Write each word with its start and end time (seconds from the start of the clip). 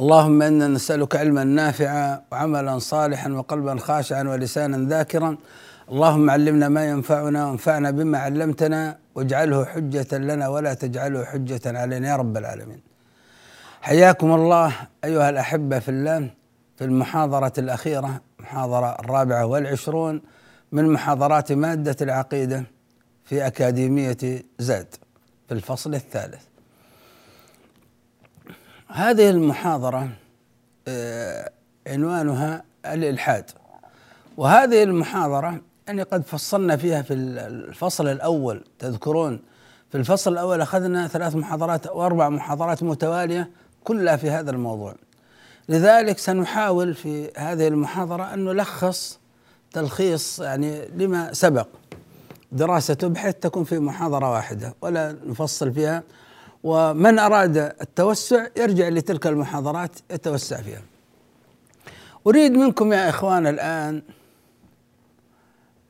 اللهم 0.00 0.42
إنا 0.42 0.68
نسألك 0.68 1.16
علما 1.16 1.44
نافعا 1.44 2.22
وعملا 2.32 2.78
صالحا 2.78 3.30
وقلبا 3.30 3.76
خاشعا 3.78 4.22
ولسانا 4.22 4.88
ذاكرا. 4.88 5.36
اللهم 5.88 6.30
علمنا 6.30 6.68
ما 6.68 6.88
ينفعنا 6.88 7.46
وانفعنا 7.46 7.90
بما 7.90 8.18
علمتنا 8.18 8.98
واجعله 9.14 9.64
حجة 9.64 10.18
لنا 10.18 10.48
ولا 10.48 10.74
تجعله 10.74 11.24
حجة 11.24 11.60
علينا 11.66 12.08
يا 12.08 12.16
رب 12.16 12.36
العالمين. 12.36 12.80
حياكم 13.80 14.34
الله 14.34 14.72
أيها 15.04 15.30
الأحبة 15.30 15.78
في 15.78 15.88
الله 15.88 16.30
في 16.76 16.84
المحاضرة 16.84 17.52
الأخيرة 17.58 18.20
المحاضرة 18.38 19.00
الرابعة 19.00 19.46
والعشرون 19.46 20.22
من 20.72 20.92
محاضرات 20.92 21.52
مادة 21.52 21.96
العقيدة 22.02 22.64
في 23.24 23.46
أكاديمية 23.46 24.42
زاد 24.58 24.94
في 25.48 25.54
الفصل 25.54 25.94
الثالث 25.94 26.42
هذه 28.88 29.30
المحاضرة 29.30 30.08
آه، 30.88 31.50
عنوانها 31.86 32.64
الإلحاد. 32.86 33.50
وهذه 34.36 34.82
المحاضرة 34.82 35.60
يعني 35.86 36.02
قد 36.02 36.22
فصلنا 36.22 36.76
فيها 36.76 37.02
في 37.02 37.14
الفصل 37.14 38.08
الأول 38.08 38.64
تذكرون. 38.78 39.40
في 39.90 39.98
الفصل 39.98 40.32
الأول 40.32 40.60
أخذنا 40.60 41.08
ثلاث 41.08 41.36
محاضرات 41.36 41.86
أو 41.86 42.06
أربع 42.06 42.28
محاضرات 42.28 42.82
متوالية 42.82 43.50
كلها 43.84 44.16
في 44.16 44.30
هذا 44.30 44.50
الموضوع. 44.50 44.94
لذلك 45.68 46.18
سنحاول 46.18 46.94
في 46.94 47.30
هذه 47.36 47.68
المحاضرة 47.68 48.34
أن 48.34 48.44
نلخص 48.44 49.18
تلخيص 49.72 50.38
يعني 50.40 50.88
لما 50.96 51.32
سبق. 51.32 51.66
دراسته 52.52 53.08
بحيث 53.08 53.34
تكون 53.34 53.64
في 53.64 53.78
محاضرة 53.78 54.32
واحدة 54.32 54.74
ولا 54.80 55.16
نفصل 55.26 55.72
فيها 55.72 56.02
ومن 56.64 57.18
أراد 57.18 57.56
التوسع 57.56 58.46
يرجع 58.56 58.88
لتلك 58.88 59.26
المحاضرات 59.26 59.98
يتوسع 60.10 60.56
فيها. 60.56 60.82
أريد 62.26 62.52
منكم 62.52 62.92
يا 62.92 63.08
إخوان 63.08 63.46
الآن 63.46 64.02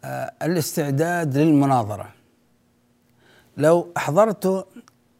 آه، 0.04 0.32
الاستعداد 0.42 1.36
للمناظرة. 1.38 2.08
لو 3.56 3.92
أحضرت 3.96 4.66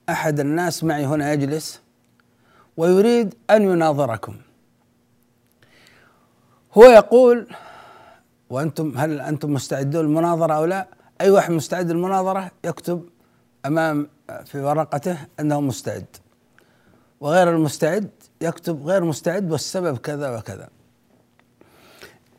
أحد 0.09 0.41
الناس 0.41 0.85
معي 0.85 1.07
هنا 1.07 1.33
يجلس 1.33 1.81
ويريد 2.77 3.35
أن 3.51 3.63
يناظركم. 3.63 4.37
هو 6.75 6.83
يقول 6.85 7.49
وأنتم 8.51 8.99
هل 8.99 9.21
أنتم 9.21 9.53
مستعدون 9.53 10.05
للمناظرة 10.05 10.55
أو 10.55 10.65
لا؟ 10.65 10.87
أي 11.21 11.31
واحد 11.31 11.51
مستعد 11.51 11.91
للمناظرة 11.91 12.51
يكتب 12.65 13.09
أمام 13.67 14.09
في 14.45 14.61
ورقته 14.61 15.19
أنه 15.41 15.61
مستعد. 15.61 16.17
وغير 17.21 17.51
المستعد 17.51 18.11
يكتب 18.41 18.87
غير 18.87 19.05
مستعد 19.05 19.53
والسبب 19.53 19.99
كذا 19.99 20.37
وكذا. 20.37 20.69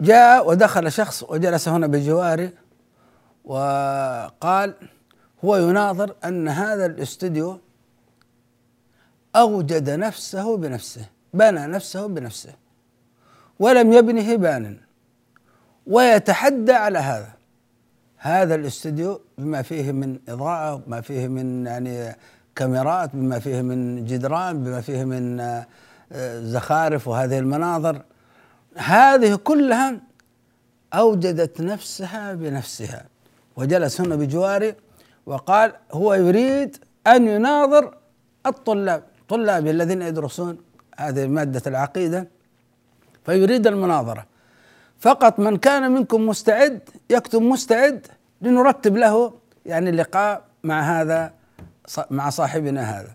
جاء 0.01 0.49
ودخل 0.49 0.91
شخص 0.91 1.23
وجلس 1.23 1.67
هنا 1.67 1.87
بجواري 1.87 2.51
وقال 3.45 4.73
هو 5.45 5.57
يناظر 5.57 6.15
أن 6.25 6.47
هذا 6.47 6.85
الاستوديو 6.85 7.59
أوجد 9.35 9.89
نفسه 9.89 10.57
بنفسه، 10.57 11.05
بنى 11.33 11.67
نفسه 11.67 12.07
بنفسه. 12.07 12.53
ولم 13.59 13.93
يبنه 13.93 14.35
بان 14.35 14.77
ويتحدى 15.87 16.73
على 16.73 16.99
هذا 16.99 17.33
هذا 18.21 18.55
الاستوديو 18.55 19.21
بما 19.37 19.61
فيه 19.61 19.91
من 19.91 20.19
إضاءة 20.29 20.75
بما 20.75 21.01
فيه 21.01 21.27
من 21.27 21.67
يعني 21.67 22.15
كاميرات 22.55 23.09
بما 23.13 23.39
فيه 23.39 23.61
من 23.61 24.05
جدران 24.05 24.63
بما 24.63 24.81
فيه 24.81 25.03
من 25.03 25.39
آه، 25.39 26.41
زخارف 26.41 27.07
وهذه 27.07 27.39
المناظر 27.39 28.01
هذه 28.75 29.35
كلها 29.35 30.01
أوجدت 30.93 31.61
نفسها 31.61 32.33
بنفسها. 32.33 33.05
وجلس 33.55 34.01
هنا 34.01 34.15
بجواري 34.15 34.75
وقال 35.25 35.73
هو 35.91 36.13
يريد 36.13 36.77
أن 37.07 37.27
يناظر 37.27 37.97
الطلاب 38.45 39.03
طلاب 39.29 39.67
الذين 39.67 40.01
يدرسون 40.01 40.57
هذه 40.97 41.27
مادة 41.27 41.61
العقيدة 41.67 42.27
فيريد 43.25 43.67
المناظرة. 43.67 44.25
فقط 44.99 45.39
من 45.39 45.57
كان 45.57 45.91
منكم 45.91 46.27
مستعد 46.27 46.79
يكتب 47.09 47.41
مستعد 47.41 48.07
لنرتب 48.41 48.97
له 48.97 49.33
يعني 49.65 49.89
اللقاء 49.89 50.43
مع 50.63 50.81
هذا 50.81 51.33
مع 52.11 52.29
صاحبنا 52.29 52.81
هذا. 52.81 53.11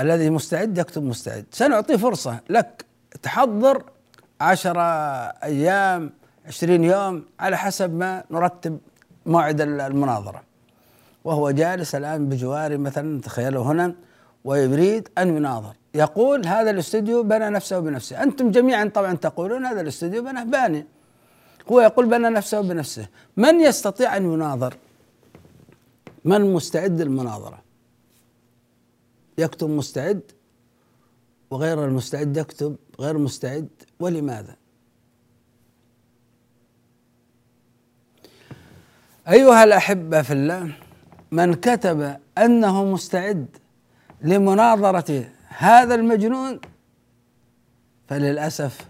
الذي 0.00 0.30
مستعد 0.30 0.78
يكتب 0.78 1.02
مستعد. 1.02 1.44
سنعطيه 1.50 1.96
فرصة 1.96 2.40
لك 2.50 2.84
تحضر 3.22 3.84
عشرة 4.40 4.82
أيام 5.42 6.12
عشرين 6.46 6.84
يوم 6.84 7.24
على 7.40 7.58
حسب 7.58 7.94
ما 7.94 8.24
نرتب 8.30 8.78
موعد 9.26 9.60
المناظرة. 9.60 10.42
وهو 11.24 11.50
جالس 11.50 11.94
الآن 11.94 12.28
بجواري 12.28 12.76
مثلا 12.76 13.20
تخيلوا 13.20 13.64
هنا 13.64 13.94
ويريد 14.44 15.08
أن 15.18 15.36
يناظر. 15.36 15.76
يقول 15.94 16.46
هذا 16.46 16.70
الاستوديو 16.70 17.22
بنى 17.22 17.50
نفسه 17.50 17.80
بنفسه. 17.80 18.22
أنتم 18.22 18.50
جميعا 18.50 18.84
طبعا 18.94 19.14
تقولون 19.14 19.66
هذا 19.66 19.80
الاستوديو 19.80 20.22
بنى 20.22 20.44
باني. 20.44 20.86
هو 21.72 21.80
يقول 21.80 22.06
بنى 22.06 22.28
نفسه 22.28 22.60
بنفسه. 22.60 23.08
من 23.36 23.60
يستطيع 23.60 24.16
أن 24.16 24.32
يناظر؟ 24.32 24.76
من 26.24 26.52
مستعد 26.52 27.00
للمناظرة؟ 27.00 27.62
يكتب 29.38 29.70
مستعد 29.70 30.20
وغير 31.50 31.84
المستعد 31.84 32.36
يكتب 32.36 32.76
غير 33.00 33.18
مستعد. 33.18 33.68
ولماذا؟ 34.00 34.56
أيها 39.28 39.64
الأحبة 39.64 40.22
في 40.22 40.32
الله 40.32 40.72
من 41.30 41.54
كتب 41.54 42.16
أنه 42.38 42.84
مستعد 42.84 43.46
لمناظرة 44.22 45.24
هذا 45.48 45.94
المجنون 45.94 46.60
فللأسف 48.08 48.86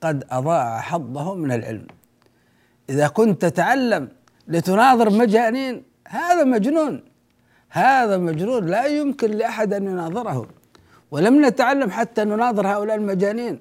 قد 0.00 0.24
أضاع 0.30 0.80
حظه 0.80 1.34
من 1.34 1.52
العلم. 1.52 1.86
إذا 2.90 3.08
كنت 3.08 3.42
تتعلم 3.42 4.08
لتناظر 4.48 5.10
مجانين 5.10 5.82
هذا 6.08 6.44
مجنون. 6.44 7.04
هذا 7.70 8.16
مجنون 8.16 8.66
لا 8.66 8.84
يمكن 8.86 9.30
لأحد 9.30 9.74
أن 9.74 9.84
يناظره. 9.86 10.48
ولم 11.10 11.46
نتعلم 11.46 11.90
حتى 11.90 12.24
نناظر 12.24 12.66
هؤلاء 12.66 12.96
المجانين. 12.96 13.60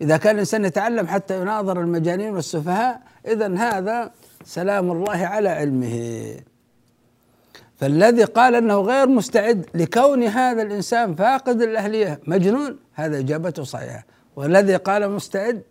إذا 0.00 0.16
كان 0.16 0.34
الإنسان 0.34 0.64
يتعلم 0.64 1.06
حتى 1.06 1.40
يناظر 1.40 1.80
المجانين 1.80 2.34
والسفهاء 2.34 3.02
إذا 3.26 3.56
هذا 3.56 4.12
سلام 4.44 4.90
الله 4.90 5.26
على 5.26 5.48
علمه. 5.48 6.36
فالذي 7.80 8.24
قال 8.24 8.54
أنه 8.54 8.80
غير 8.80 9.08
مستعد 9.08 9.66
لكون 9.74 10.22
هذا 10.22 10.62
الإنسان 10.62 11.14
فاقد 11.14 11.62
الأهلية 11.62 12.20
مجنون. 12.26 12.78
هذا 12.94 13.18
إجابته 13.18 13.64
صحيحة. 13.64 14.04
والذي 14.36 14.76
قال 14.76 15.10
مستعد 15.10 15.62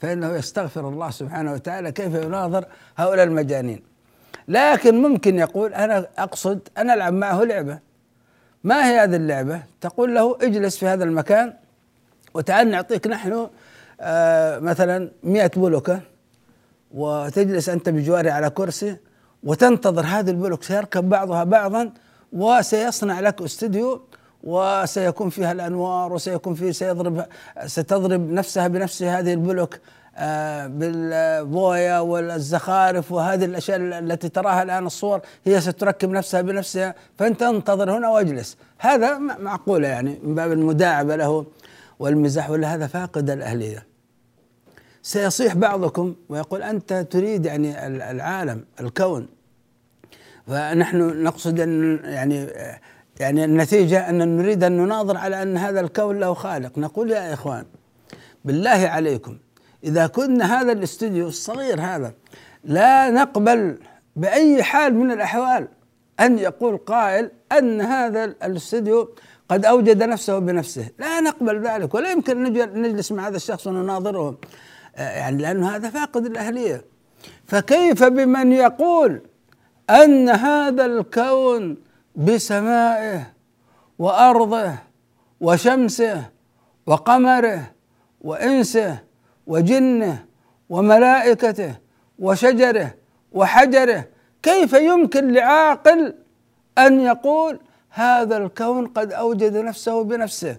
فإنه 0.00 0.36
يستغفر 0.36 0.88
الله 0.88 1.10
سبحانه 1.10 1.52
وتعالى 1.52 1.92
كيف 1.92 2.14
يناظر 2.14 2.64
هؤلاء 2.96 3.24
المجانين. 3.24 3.82
لكن 4.48 5.02
ممكن 5.02 5.38
يقول 5.38 5.74
أنا 5.74 6.06
أقصد 6.18 6.68
أن 6.78 6.90
ألعب 6.90 7.12
معه 7.12 7.44
لعبة. 7.44 7.78
ما 8.64 8.90
هي 8.90 8.98
هذه 8.98 9.16
اللعبة؟ 9.16 9.62
تقول 9.80 10.14
له 10.14 10.38
اجلس 10.42 10.76
في 10.76 10.86
هذا 10.86 11.04
المكان 11.04 11.54
وتعال 12.34 12.70
نعطيك 12.70 13.06
نحن 13.06 13.48
آه 14.00 14.58
مثلا 14.58 15.10
مئة 15.22 15.50
بلوكة 15.56 16.00
وتجلس 16.94 17.68
أنت 17.68 17.88
بجواري 17.88 18.30
على 18.30 18.50
كرسي 18.50 18.96
وتنتظر 19.42 20.06
هذه 20.06 20.30
البلوك 20.30 20.62
سيركب 20.62 21.08
بعضها 21.08 21.44
بعضا 21.44 21.92
وسيصنع 22.32 23.20
لك 23.20 23.42
استوديو 23.42 24.02
وسيكون 24.44 25.30
فيها 25.30 25.52
الأنوار 25.52 26.12
وسيكون 26.12 26.54
فيه 26.54 26.70
سيضرب 26.70 27.26
ستضرب 27.66 28.30
نفسها 28.30 28.68
بنفسها 28.68 29.18
هذه 29.18 29.32
البلوك 29.32 29.78
آه، 30.20 30.66
بالبويا 30.66 31.98
والزخارف 31.98 33.12
وهذه 33.12 33.44
الأشياء 33.44 33.78
التي 33.78 34.28
تراها 34.28 34.62
الآن 34.62 34.86
الصور 34.86 35.20
هي 35.44 35.60
ستركب 35.60 36.10
نفسها 36.10 36.40
بنفسها. 36.40 36.94
فأنت 37.18 37.42
انتظر 37.42 37.96
هنا 37.98 38.08
واجلس. 38.08 38.56
هذا 38.78 39.18
معقولة 39.18 39.88
يعني 39.88 40.18
من 40.22 40.34
باب 40.34 40.52
المداعبة 40.52 41.16
له 41.16 41.46
والمزاح 41.98 42.50
ولا 42.50 42.74
هذا 42.74 42.86
فاقد 42.86 43.30
الأهلية؟ 43.30 43.86
سيصيح 45.02 45.54
بعضكم 45.54 46.14
ويقول 46.28 46.62
أنت 46.62 47.06
تريد 47.10 47.46
يعني 47.46 47.86
العالم 48.10 48.64
الكون. 48.80 49.28
فنحن 50.46 51.22
نقصد 51.22 51.60
أن 51.60 52.00
يعني 52.04 52.48
يعني 53.20 53.44
النتيجة 53.44 54.08
أن 54.10 54.36
نريد 54.36 54.64
أن 54.64 54.76
نناظر 54.76 55.16
على 55.16 55.42
أن 55.42 55.56
هذا 55.56 55.80
الكون 55.80 56.18
له 56.18 56.34
خالق. 56.34 56.78
نقول 56.78 57.10
يا 57.10 57.32
إخوان 57.32 57.64
بالله 58.44 58.88
عليكم 58.88 59.38
إذا 59.84 60.06
كنا 60.06 60.60
هذا 60.60 60.72
الاستوديو 60.72 61.28
الصغير 61.28 61.80
هذا 61.80 62.12
لا 62.64 63.10
نقبل 63.10 63.78
بأي 64.16 64.62
حال 64.62 64.94
من 64.94 65.10
الأحوال 65.10 65.68
أن 66.20 66.38
يقول 66.38 66.76
قائل 66.76 67.30
أن 67.52 67.80
هذا 67.80 68.24
الاستوديو 68.24 69.14
قد 69.48 69.64
أوجد 69.64 70.02
نفسه 70.02 70.38
بنفسه. 70.38 70.88
لا 70.98 71.20
نقبل 71.20 71.66
ذلك 71.66 71.94
ولا 71.94 72.12
يمكن 72.12 72.42
نجلس 72.82 73.12
مع 73.12 73.28
هذا 73.28 73.36
الشخص 73.36 73.66
ونناظره. 73.66 74.38
يعني 74.98 75.42
لأنه 75.42 75.76
هذا 75.76 75.90
فاقد 75.90 76.26
الأهلية. 76.26 76.84
فكيف 77.46 78.04
بمن 78.04 78.52
يقول 78.52 79.22
أن 79.90 80.28
هذا 80.28 80.86
الكون 80.86 81.76
بسمائه 82.16 83.32
وأرضه 83.98 84.74
وشمسه 85.40 86.24
وقمره 86.86 87.72
وإنسه 88.20 88.98
وجنه 89.46 90.24
وملائكته 90.70 91.74
وشجره 92.18 92.94
وحجره 93.32 94.04
كيف 94.42 94.72
يمكن 94.72 95.32
لعاقل 95.32 96.14
أن 96.78 97.00
يقول 97.00 97.60
هذا 97.90 98.36
الكون 98.36 98.86
قد 98.86 99.12
أوجد 99.12 99.56
نفسه 99.56 100.04
بنفسه؟ 100.04 100.56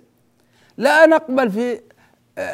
لا 0.77 1.05
نقبل 1.05 1.51
في 1.51 1.81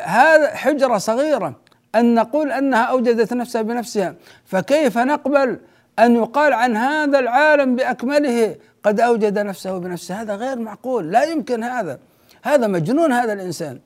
هذا 0.03 0.55
حجرة 0.55 0.97
صغيرة. 0.97 1.55
أن 1.95 2.15
نقول 2.15 2.51
أنها 2.51 2.83
اوجدت 2.83 3.33
نفسها 3.33 3.61
بنفسها. 3.61 4.15
فكيف 4.45 4.97
نقبل 4.97 5.59
أن 5.99 6.15
يقال 6.15 6.53
عن 6.53 6.77
هذا 6.77 7.19
العالم 7.19 7.75
بأكمله 7.75 8.55
قد 8.83 8.99
اوجد 8.99 9.39
نفسه 9.39 9.77
بنفسه؟ 9.77 10.21
هذا 10.21 10.35
غير 10.35 10.59
معقول 10.59 11.11
لا 11.11 11.23
يمكن 11.23 11.63
هذا. 11.63 11.99
هذا 12.43 12.67
مجنون 12.67 13.11
هذا 13.11 13.33
الإنسان. 13.33 13.79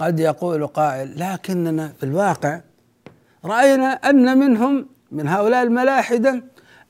قد 0.00 0.20
يقول 0.20 0.66
قائل 0.66 1.14
لكننا 1.20 1.92
في 1.98 2.06
الواقع 2.06 2.60
رأينا 3.44 3.92
أن 3.92 4.38
منهم 4.38 4.86
من 5.12 5.28
هؤلاء 5.28 5.62
الملاحدة 5.62 6.44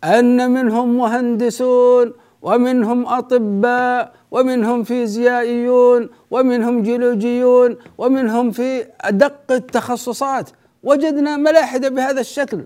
أن 0.05 0.51
منهم 0.51 0.99
مهندسون 0.99 2.13
ومنهم 2.45 3.07
أطباء 3.07 4.13
ومنهم 4.31 4.85
فيزيائيون 4.85 6.03
ومنهم 6.31 6.83
جيولوجيون 6.83 7.77
ومنهم 7.99 8.51
في 8.51 8.87
أدق 9.01 9.53
التخصصات. 9.61 10.51
وجدنا 10.83 11.37
ملاحدة 11.37 11.89
بهذا 11.89 12.21
الشكل. 12.21 12.61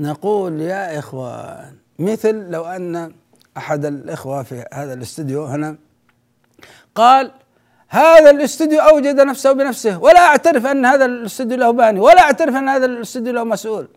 نقول 0.00 0.60
يا 0.60 0.98
إخوان 0.98 1.72
مثل 1.98 2.50
لو 2.50 2.64
أن 2.64 3.12
أحد 3.56 3.84
الإخوة 3.84 4.42
في 4.42 4.64
هذا 4.72 4.92
الاستوديو 4.92 5.44
هنا 5.44 5.76
قال 6.94 7.30
هذا 7.88 8.30
الاستوديو 8.30 8.80
أوجد 8.80 9.20
نفسه 9.20 9.52
بنفسه 9.52 9.98
ولا 9.98 10.20
أعترف 10.20 10.66
أن 10.66 10.86
هذا 10.86 11.04
الاستوديو 11.04 11.56
له 11.56 11.70
باني 11.70 12.00
ولا 12.00 12.20
أعترف 12.20 12.56
أن 12.56 12.68
هذا 12.68 12.86
الاستوديو 12.86 13.32
له 13.32 13.44
مسؤول. 13.44 13.88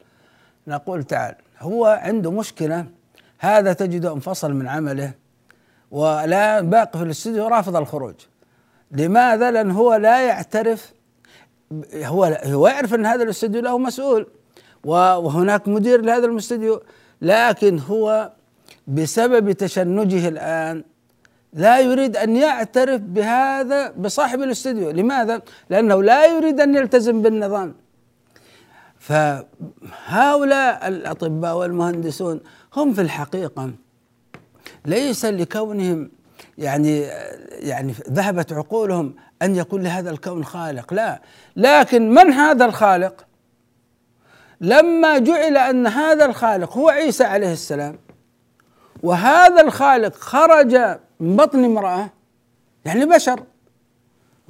نقول 0.67 1.03
تعال 1.03 1.35
هو 1.59 1.85
عنده 1.85 2.31
مشكلة 2.31 2.85
هذا 3.43 3.73
تجده 3.73 4.13
انفصل 4.13 4.53
من 4.53 4.67
عمله 4.67 5.13
ولا 5.91 6.61
باقي 6.61 6.99
في 6.99 7.05
الاستوديو 7.05 7.47
رافض 7.47 7.75
الخروج 7.75 8.15
لماذا؟ 8.91 9.51
لأن 9.51 9.71
هو 9.71 9.95
لا 9.95 10.21
يعترف 10.21 10.93
هو 11.95 12.39
هو 12.45 12.67
يعرف 12.67 12.93
أن 12.93 13.05
هذا 13.05 13.23
الاستوديو 13.23 13.61
له 13.61 13.77
مسؤول 13.77 14.27
وهناك 14.83 15.67
مدير 15.67 16.01
لهذا 16.01 16.25
الاستوديو 16.25 16.81
لكن 17.21 17.79
هو 17.79 18.31
بسبب 18.87 19.51
تشنجه 19.51 20.27
الآن 20.27 20.83
لا 21.53 21.79
يريد 21.79 22.17
أن 22.17 22.35
يعترف 22.35 23.01
بهذا 23.01 23.91
بصاحب 23.91 24.41
الاستوديو 24.41 24.91
لماذا؟ 24.91 25.41
لأنه 25.69 26.03
لا 26.03 26.25
يريد 26.25 26.59
أن 26.61 26.75
يلتزم 26.75 27.21
بالنظام 27.21 27.75
فهؤلاء 28.99 30.87
الأطباء 30.87 31.57
والمهندسون 31.57 32.39
هم 32.75 32.93
في 32.93 33.01
الحقيقة 33.01 33.71
ليس 34.85 35.25
لكونهم 35.25 36.11
يعني 36.57 36.99
يعني 37.49 37.93
ذهبت 38.09 38.53
عقولهم 38.53 39.15
أن 39.41 39.55
يكون 39.55 39.83
لهذا 39.83 40.09
الكون 40.09 40.45
خالق 40.45 40.93
لا. 40.93 41.21
لكن 41.55 42.09
من 42.09 42.31
هذا 42.31 42.65
الخالق؟ 42.65 43.25
لما 44.61 45.17
جعل 45.17 45.57
أن 45.57 45.87
هذا 45.87 46.25
الخالق 46.25 46.77
هو 46.77 46.89
عيسى 46.89 47.23
عليه 47.23 47.53
السلام 47.53 47.99
وهذا 49.03 49.61
الخالق 49.61 50.15
خرج 50.15 50.75
من 51.19 51.35
بطن 51.35 51.63
امرأة 51.63 52.09
يعني 52.85 53.05
بشر 53.05 53.43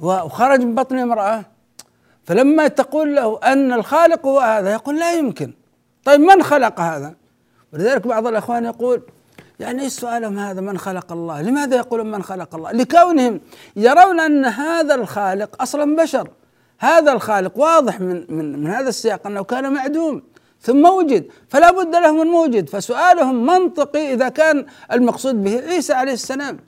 وخرج 0.00 0.60
من 0.60 0.74
بطن 0.74 0.98
امرأة 0.98 1.44
فلما 2.24 2.68
تقول 2.68 3.16
له 3.16 3.40
أن 3.42 3.72
الخالق 3.72 4.26
هو 4.26 4.40
هذا 4.40 4.72
يقول 4.72 4.98
لا 4.98 5.12
يمكن. 5.12 5.52
طيب 6.04 6.20
من 6.20 6.42
خلق 6.42 6.80
هذا؟ 6.80 7.14
ولذلك 7.74 8.06
بعض 8.06 8.26
الأخوان 8.26 8.64
يقول 8.64 9.02
يعني 9.60 9.82
إيش 9.82 9.92
سؤالهم 9.92 10.38
هذا؟ 10.38 10.60
من 10.60 10.78
خلق 10.78 11.12
الله؟ 11.12 11.42
لماذا 11.42 11.76
يقولون 11.76 12.10
من 12.10 12.22
خلق 12.22 12.54
الله؟ 12.54 12.72
لكونهم 12.72 13.40
يرون 13.76 14.20
أن 14.20 14.44
هذا 14.44 14.94
الخالق 14.94 15.62
أصلا 15.62 15.96
بشر. 15.96 16.28
هذا 16.78 17.12
الخالق 17.12 17.58
واضح 17.58 18.00
من 18.00 18.26
من 18.28 18.58
من 18.62 18.66
هذا 18.66 18.88
السياق 18.88 19.26
أنه 19.26 19.44
كان 19.44 19.72
معدوم 19.72 20.22
ثم 20.60 20.84
وجد 20.84 21.26
فلا 21.48 21.70
بد 21.70 21.96
له 21.96 22.12
من 22.12 22.30
موجد. 22.30 22.68
فسؤالهم 22.68 23.46
منطقي 23.46 24.14
إذا 24.14 24.28
كان 24.28 24.66
المقصود 24.92 25.44
به 25.44 25.60
عيسى 25.60 25.92
عليه 25.92 26.12
السلام. 26.12 26.58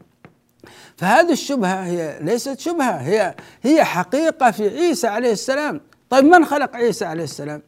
فهذه 0.97 1.33
الشبهة 1.33 1.85
هي 1.85 2.19
ليست 2.21 2.61
شبهة 2.61 2.97
هي 2.97 3.35
هي 3.63 3.85
حقيقة 3.85 4.51
في 4.51 4.69
عيسى 4.69 5.07
عليه 5.07 5.33
السلام. 5.33 5.81
طيب 6.11 6.25
من 6.25 6.45
خلق 6.45 6.77
عيسى 6.77 7.05
عليه 7.05 7.25
السلام؟ 7.25 7.63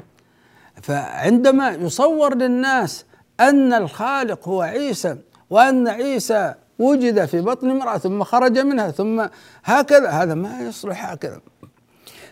فعندما 0.83 1.71
يصور 1.71 2.35
للناس 2.35 3.05
أن 3.41 3.73
الخالق 3.73 4.49
هو 4.49 4.63
عيسى 4.63 5.17
وأن 5.51 5.89
عيسى 5.89 6.55
وجد 6.79 7.25
في 7.25 7.41
بطن 7.41 7.71
امرأة 7.71 7.99
ثم 7.99 8.25
خرج 8.25 8.59
منها 8.59 8.91
ثم 8.91 9.27
هكذا 9.65 10.09
هذا 10.09 10.35
ما 10.35 10.61
يصلح 10.61 11.11
هكذا. 11.11 11.41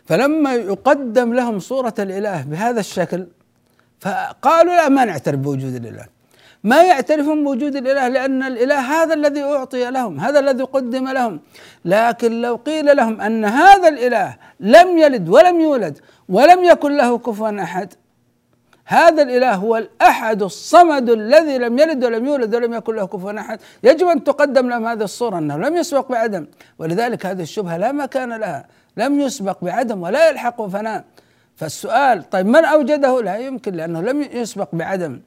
فلما 0.05 0.55
يقدم 0.55 1.35
لهم 1.35 1.59
صورة 1.59 1.95
الإله 1.99 2.43
بهذا 2.43 2.81
الشكل 2.81 3.27
فقالوا 4.01 4.75
لا 4.75 4.89
ما 4.89 5.05
نعترف 5.05 5.39
بوجود 5.39 5.75
الإله. 5.75 6.07
ما 6.65 6.83
يعترفون 6.83 7.45
بوجود 7.45 7.77
الإله 7.77 8.09
لأن 8.09 8.43
الإله 8.43 8.81
هذا 8.81 9.15
الذي 9.15 9.43
أعطي 9.43 9.91
لهم 9.91 10.21
هذا 10.21 10.39
الذي 10.39 10.63
قدم 10.63 11.09
لهم. 11.09 11.41
لكن 11.85 12.41
لو 12.41 12.57
قيل 12.57 12.97
لهم 12.97 13.21
أن 13.21 13.45
هذا 13.45 13.89
الإله 13.89 14.37
لم 14.61 14.99
يلد 14.99 15.29
ولم 15.29 15.61
يولد 15.61 15.99
ولم 16.29 16.65
يكن 16.65 16.97
له 16.97 17.19
كفوا 17.19 17.63
أحد 17.63 17.95
هذا 18.89 19.23
الإله 19.23 19.55
هو 19.55 19.77
الأحد 19.77 20.43
الصمد 20.43 21.11
الذي 21.11 21.59
لم 21.59 21.79
يلد 21.79 22.05
ولم 22.05 22.27
يولد 22.27 22.55
ولم 22.55 22.75
يكن 22.75 22.95
له 22.95 23.07
كفوا 23.07 23.41
أحد. 23.41 23.61
يجب 23.83 24.07
أن 24.07 24.25
تقدم 24.25 24.69
لهم 24.69 24.87
هذه 24.87 25.03
الصورة 25.03 25.39
أنه 25.39 25.57
لم 25.57 25.77
يسبق 25.77 26.09
بعدم 26.09 26.47
ولذلك 26.79 27.27
هذه 27.27 27.43
الشبهة 27.43 27.77
لا 27.77 27.93
مكان 27.93 28.33
لها. 28.33 28.67
لم 28.97 29.21
يسبق 29.21 29.65
بعدم 29.65 30.03
ولا 30.03 30.29
يلحق 30.29 30.67
فناء. 30.67 31.05
فالسؤال 31.57 32.31
طيب 32.31 32.47
من 32.47 32.65
أوجده؟ 32.65 33.23
لا 33.23 33.37
يمكن 33.37 33.75
لأنه 33.75 34.01
لم 34.01 34.23
يسبق 34.23 34.69
بعدم. 34.73 35.21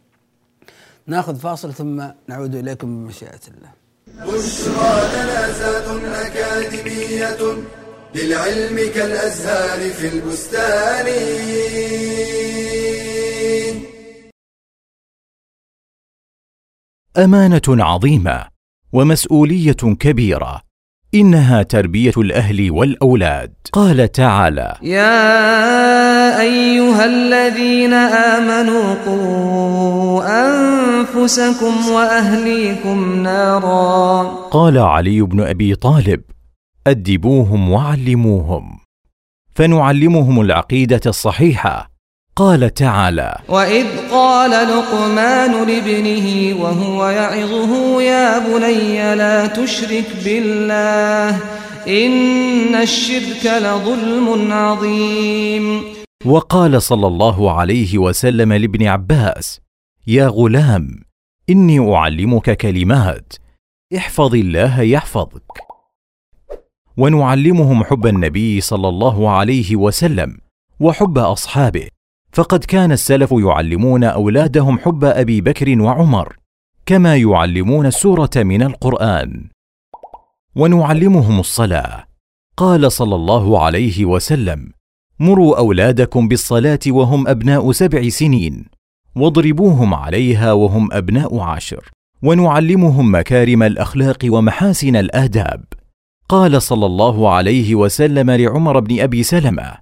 نأخذ 1.08 1.36
فاصل 1.36 1.74
ثم 1.74 2.04
نعود 2.28 2.56
إليكم 2.56 2.88
بمشيئة 2.88 3.40
الله. 3.48 3.70
بشرى 4.08 4.94
لنا 5.96 6.28
أكاديمية 6.28 7.38
للعلم 8.16 8.92
كالأزهار 8.96 9.90
في 9.90 10.08
البستان. 10.08 11.06
أمانة 17.18 17.62
عظيمة 17.68 18.46
ومسؤولية 18.94 19.74
كبيرة 20.00 20.62
إنها 21.16 21.64
تربية 21.64 22.14
الأهل 22.18 22.72
والأولاد. 22.72 23.54
قال 23.72 24.12
تعالى 24.12 24.76
يا 24.82 26.42
أيها 26.42 27.06
الذين 27.06 27.94
آمنوا 27.94 28.94
قوا 29.06 30.24
أنفسكم 30.48 31.90
وأهليكم 31.92 33.24
نارا. 33.24 34.24
قال 34.52 34.78
علي 34.78 35.22
بن 35.22 35.42
أبي 35.42 35.76
طالب 35.76 36.22
أدبوهم 36.88 37.72
وعلموهم 37.72 38.80
فنعلمهم 39.56 40.42
العقيدة 40.42 41.02
الصحيحة 41.06 41.89
قال 42.40 42.74
تعالى 42.74 43.36
واذ 43.50 43.88
قال 44.12 44.52
لقمان 44.52 45.68
لابنه 45.68 46.56
وهو 46.62 47.08
يعظه 47.08 48.02
يا 48.02 48.40
بني 48.40 49.16
لا 49.16 49.48
تشرك 49.48 50.06
بالله 50.26 51.30
ان 51.88 52.76
الشرك 52.76 53.46
لظلم 53.46 54.54
عظيم. 54.54 55.84
وقال 56.26 56.82
صلى 56.82 57.08
الله 57.08 57.52
عليه 57.60 57.98
وسلم 57.98 58.54
لابن 58.54 58.88
عباس 58.88 59.62
يا 60.08 60.28
غلام 60.28 61.04
إني 61.50 61.96
أعلمك 61.96 62.58
كلمات 62.58 63.34
احفظ 63.98 64.36
الله 64.36 64.82
يحفظك. 64.82 65.52
ونعلمهم 66.98 67.84
حب 67.84 68.08
النبي 68.08 68.62
صلى 68.62 68.90
الله 68.90 69.30
عليه 69.30 69.76
وسلم 69.76 70.38
وحب 70.80 71.18
أصحابه. 71.18 71.99
فقد 72.32 72.64
كان 72.64 72.92
السلف 72.92 73.32
يعلمون 73.32 74.04
أولادهم 74.04 74.80
حب 74.80 75.04
أبي 75.04 75.42
بكر 75.42 75.82
وعمر 75.82 76.38
كما 76.86 77.16
يعلمون 77.16 77.86
السورة 77.86 78.30
من 78.36 78.62
القرآن. 78.62 79.50
ونعلمهم 80.56 81.40
الصلاة. 81.40 82.06
قال 82.58 82.92
صلى 82.92 83.16
الله 83.16 83.64
عليه 83.64 84.06
وسلم 84.06 84.70
مروا 85.20 85.58
أولادكم 85.58 86.28
بالصلاة 86.28 86.80
وهم 86.88 87.28
أبناء 87.28 87.72
سبع 87.72 88.10
سنين 88.10 88.66
واضربوهم 89.16 89.94
عليها 89.94 90.54
وهم 90.54 90.94
أبناء 90.94 91.40
عشر 91.40 91.92
ونعلمهم 92.24 93.16
مكارم 93.16 93.64
الأخلاق 93.64 94.18
ومحاسن 94.26 94.96
الآداب. 94.96 95.64
قال 96.30 96.62
صلى 96.62 96.86
الله 96.86 97.32
عليه 97.32 97.76
وسلم 97.76 98.32
لعمر 98.32 98.80
بن 98.80 99.00
أبي 99.00 99.24
سلمة 99.24 99.74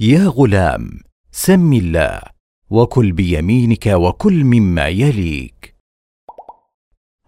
يا 0.00 0.26
غلام 0.26 1.05
سم 1.38 1.72
الله 1.72 2.20
وكل 2.70 3.12
بيمينك 3.12 3.86
وكل 3.86 4.44
مما 4.44 4.88
يليك. 4.88 5.76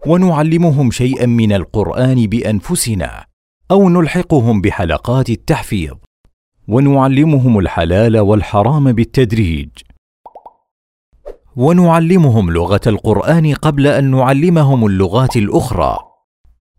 ونعلمهم 0.07 0.91
شيئا 0.91 1.25
من 1.25 1.51
القرآن 1.53 2.27
بأنفسنا 2.27 3.25
أو 3.71 3.89
نلحقهم 3.89 4.61
بحلقات 4.61 5.29
التحفيظ. 5.29 5.93
ونعلمهم 6.67 7.59
الحلال 7.59 8.19
والحرام 8.19 8.91
بالتدريج. 8.91 9.69
ونعلمهم 11.55 12.51
لغة 12.51 12.81
القرآن 12.87 13.53
قبل 13.53 13.87
أن 13.87 14.11
نعلمهم 14.11 14.85
اللغات 14.85 15.37
الأخرى. 15.37 15.97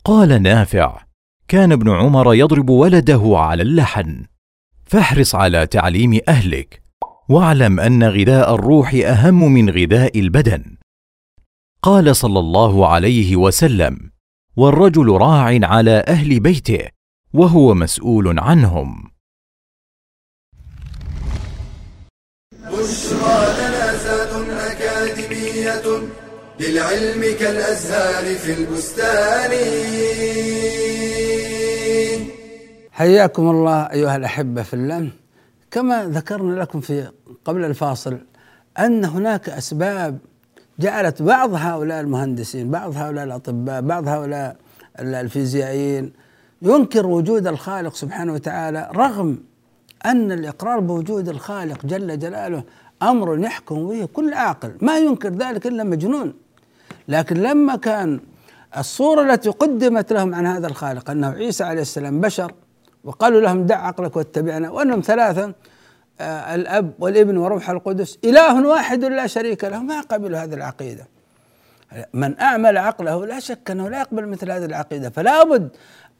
قال 0.04 0.42
نافع 0.42 1.02
كان 1.48 1.72
ابن 1.72 1.90
عمر 1.90 2.34
يضرب 2.34 2.70
ولده 2.70 3.22
على 3.34 3.62
اللحن. 3.62 4.24
فاحرص 4.86 5.34
على 5.34 5.66
تعليم 5.66 6.20
أهلك. 6.28 6.79
واعلم 7.30 7.80
أن 7.80 8.04
غذاء 8.04 8.54
الروح 8.54 8.94
أهم 8.94 9.52
من 9.52 9.70
غذاء 9.70 10.18
البدن. 10.20 10.76
قال 11.82 12.16
صلى 12.16 12.38
الله 12.38 12.88
عليه 12.88 13.36
وسلم 13.36 14.10
والرجل 14.56 15.08
راع 15.08 15.58
على 15.62 16.04
أهل 16.08 16.40
بيته 16.40 16.88
وهو 17.32 17.74
مسؤول 17.74 18.38
عنهم. 18.38 19.10
بشرى 22.52 23.38
لنا 23.58 23.96
زاد 23.96 24.48
أكاديمية 24.50 25.86
للعلم 26.60 27.38
كالأزهار 27.40 28.34
في 28.34 28.52
البستان. 28.52 29.52
حياكم 32.92 33.50
الله 33.50 33.90
أيها 33.92 34.16
الأحبة 34.16 34.62
في 34.62 34.74
الله. 34.74 35.10
كما 35.70 36.04
ذكرنا 36.04 36.60
لكم 36.60 36.80
في 36.80 37.10
قبل 37.44 37.64
الفاصل 37.64 38.18
أن 38.78 39.04
هناك 39.04 39.48
أسباب 39.48 40.18
جعلت 40.78 41.22
بعض 41.22 41.54
هؤلاء 41.54 42.00
المهندسين 42.00 42.70
بعض 42.70 42.96
هؤلاء 42.96 43.24
الأطباء 43.24 43.80
بعض 43.80 44.08
هؤلاء 44.08 44.56
الفيزيائيين 44.98 46.12
ينكر 46.62 47.06
وجود 47.06 47.46
الخالق 47.46 47.94
سبحانه 47.94 48.32
وتعالى 48.32 48.90
رغم 48.94 49.38
أن 50.06 50.32
الإقرار 50.32 50.80
بوجود 50.80 51.28
الخالق 51.28 51.86
جل 51.86 52.18
جلاله 52.18 52.62
أمر 53.02 53.38
يحكم 53.38 53.88
به 53.88 54.08
كل 54.12 54.34
عاقل. 54.34 54.72
ما 54.80 54.98
ينكر 54.98 55.28
ذلك 55.28 55.66
إلا 55.66 55.84
مجنون. 55.84 56.34
لكن 57.08 57.36
لما 57.36 57.76
كان 57.76 58.20
الصورة 58.78 59.32
التي 59.32 59.48
قدمت 59.48 60.12
لهم 60.12 60.34
عن 60.34 60.46
هذا 60.46 60.66
الخالق 60.66 61.10
أنه 61.10 61.28
عيسى 61.28 61.64
عليه 61.64 61.82
السلام 61.82 62.20
بشر 62.20 62.52
وقالوا 63.04 63.40
لهم 63.40 63.66
دع 63.66 63.86
عقلك 63.86 64.16
واتبعنا 64.16 64.70
وأنهم 64.70 65.00
ثلاثة 65.00 65.44
آه 65.44 65.54
الأب 66.20 66.92
والابن 66.98 67.36
وروح 67.36 67.70
القدس 67.70 68.18
إله 68.24 68.68
واحد 68.68 69.04
لا 69.04 69.26
شريك 69.26 69.64
له 69.64 69.82
ما 69.82 70.00
قبلوا 70.00 70.38
هذه 70.38 70.54
العقيدة. 70.54 71.06
من 72.14 72.40
أعمل 72.40 72.78
عقله 72.78 73.26
لا 73.26 73.40
شك 73.40 73.70
أنه 73.70 73.88
لا 73.88 74.00
يقبل 74.00 74.26
مثل 74.26 74.50
هذه 74.50 74.64
العقيدة. 74.64 75.10
فلا 75.10 75.44
بد 75.44 75.68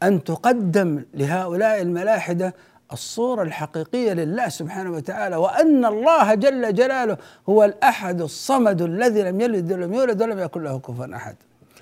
أن 0.03 0.23
تقدم 0.23 1.05
لهؤلاء 1.13 1.81
الملاحدة 1.81 2.53
الصورة 2.93 3.43
الحقيقية 3.43 4.13
لله 4.13 4.49
سبحانه 4.49 4.91
وتعالى 4.91 5.35
وأن 5.35 5.85
الله 5.85 6.33
جل 6.33 6.73
جلاله 6.73 7.17
هو 7.49 7.63
الأحد 7.63 8.21
الصمد 8.21 8.81
الذي 8.81 9.21
لم 9.21 9.41
يلد 9.41 9.73
ولم 9.73 9.93
يولد 9.93 10.21
ولم 10.21 10.39
يكن 10.39 10.63
له 10.63 10.79
كفوا 10.79 11.15
أحد. 11.15 11.35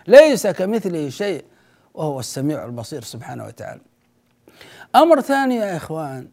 ليس 0.08 0.48
كمثله 0.48 1.10
شيء 1.10 1.44
وهو 1.94 2.20
السميع 2.20 2.66
البصير 2.66 3.04
سبحانه 3.04 3.46
وتعالى. 3.46 3.82
أمر 4.96 5.22
ثاني 5.22 5.56
يا 5.56 5.78
إخوان 5.78 6.28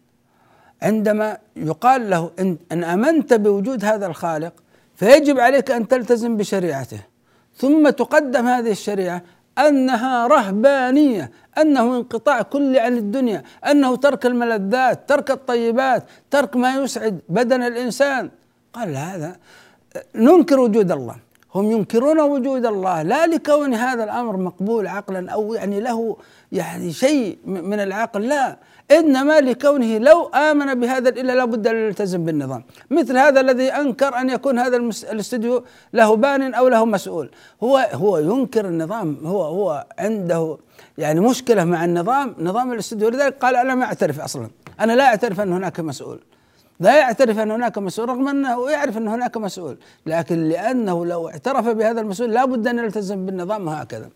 عندما 0.83 1.39
يقال 1.57 2.11
له 2.11 2.31
إن, 2.39 2.57
إن 2.73 2.85
آمنت 2.85 3.35
بوجود 3.35 3.85
هذا 3.85 4.07
الخالق 4.07 4.53
فيجب 4.97 5.41
عليك 5.41 5.71
أن 5.71 5.89
تلتزم 5.89 6.37
بشريعته. 6.37 7.01
ثم 7.57 7.91
تقدم 7.91 8.47
هذه 8.47 8.71
الشريعة 8.71 9.23
أنها 9.59 10.27
رهبانية 10.27 11.31
أنه 11.59 11.97
انقطاع 11.97 12.43
كلي 12.43 12.79
عن 12.81 12.97
الدنيا 12.97 13.43
أنه 13.71 13.97
ترك 13.97 14.27
الملذات 14.27 15.09
ترك 15.09 15.31
الطيبات 15.31 16.05
ترك 16.31 16.57
ما 16.57 16.75
يسعد 16.75 17.21
بدن 17.29 17.63
الإنسان. 17.63 18.31
قال 18.73 18.97
هذا 18.97 19.37
ننكر 20.15 20.61
وجود 20.61 20.93
الله. 20.93 21.17
هم 21.55 21.71
ينكرون 21.71 22.21
وجود 22.21 22.67
الله. 22.67 23.03
لا 23.03 23.27
لكون 23.27 23.75
هذا 23.75 24.05
الأمر 24.05 24.37
مقبول 24.37 24.87
عقلا 24.87 25.31
أو 25.31 25.55
يعني 25.55 25.81
له 25.81 26.17
يعني 26.53 26.93
شيء 26.93 27.39
من 27.47 27.81
العقل 27.81 28.23
لا. 28.29 28.57
إنما 28.91 29.41
لكونه 29.41 29.99
لو 29.99 30.27
آمن 30.27 30.81
بهذا 30.81 31.09
الاله 31.09 31.35
لابد 31.35 31.67
أن 31.67 31.77
يلتزم 31.77 32.25
بالنظام. 32.25 32.65
مثل 32.91 33.17
هذا 33.17 33.41
الذي 33.41 33.69
أنكر 33.69 34.15
أن 34.21 34.31
يكون 34.31 34.59
هذا 34.59 34.77
الاستوديو 35.13 35.65
له 35.93 36.17
بان 36.17 36.55
أو 36.55 36.69
له 36.69 36.85
مسؤول. 36.85 37.31
هو 37.63 37.77
هو 37.93 38.19
ينكر 38.19 38.65
النظام. 38.69 39.19
هو 39.25 39.43
هو 39.43 39.87
عنده 39.99 40.59
يعني 40.99 41.21
مشكلة 41.21 41.65
مع 41.65 41.85
النظام 41.85 42.35
نظام 42.39 42.73
الاستوديو. 42.73 43.09
لذلك 43.09 43.39
قال 43.39 43.57
أنا 43.57 43.75
ما 43.75 43.85
أعترف 43.85 44.21
أصلا. 44.21 44.49
أنا 44.81 44.93
لا 44.93 45.05
أعترف 45.05 45.41
أن 45.41 45.53
هناك 45.53 45.81
مسؤول. 45.81 46.21
لا 46.81 46.97
يعترف 46.97 47.39
أن 47.39 47.51
هناك 47.51 47.79
مسؤول 47.79 48.09
رغم 48.09 48.29
أنه 48.29 48.71
يعرف 48.71 48.99
أن 48.99 49.09
هناك 49.09 49.37
مسؤول. 49.37 49.79
لكن 50.07 50.49
لأنه 50.49 51.07
لو 51.07 51.29
اعترف 51.29 51.69
بهذا 51.69 52.01
المسؤول 52.01 52.31
لابد 52.33 52.67
أن 52.67 52.79
يلتزم 52.79 53.27
بالنظام 53.27 53.67
وهكذا 53.67 54.11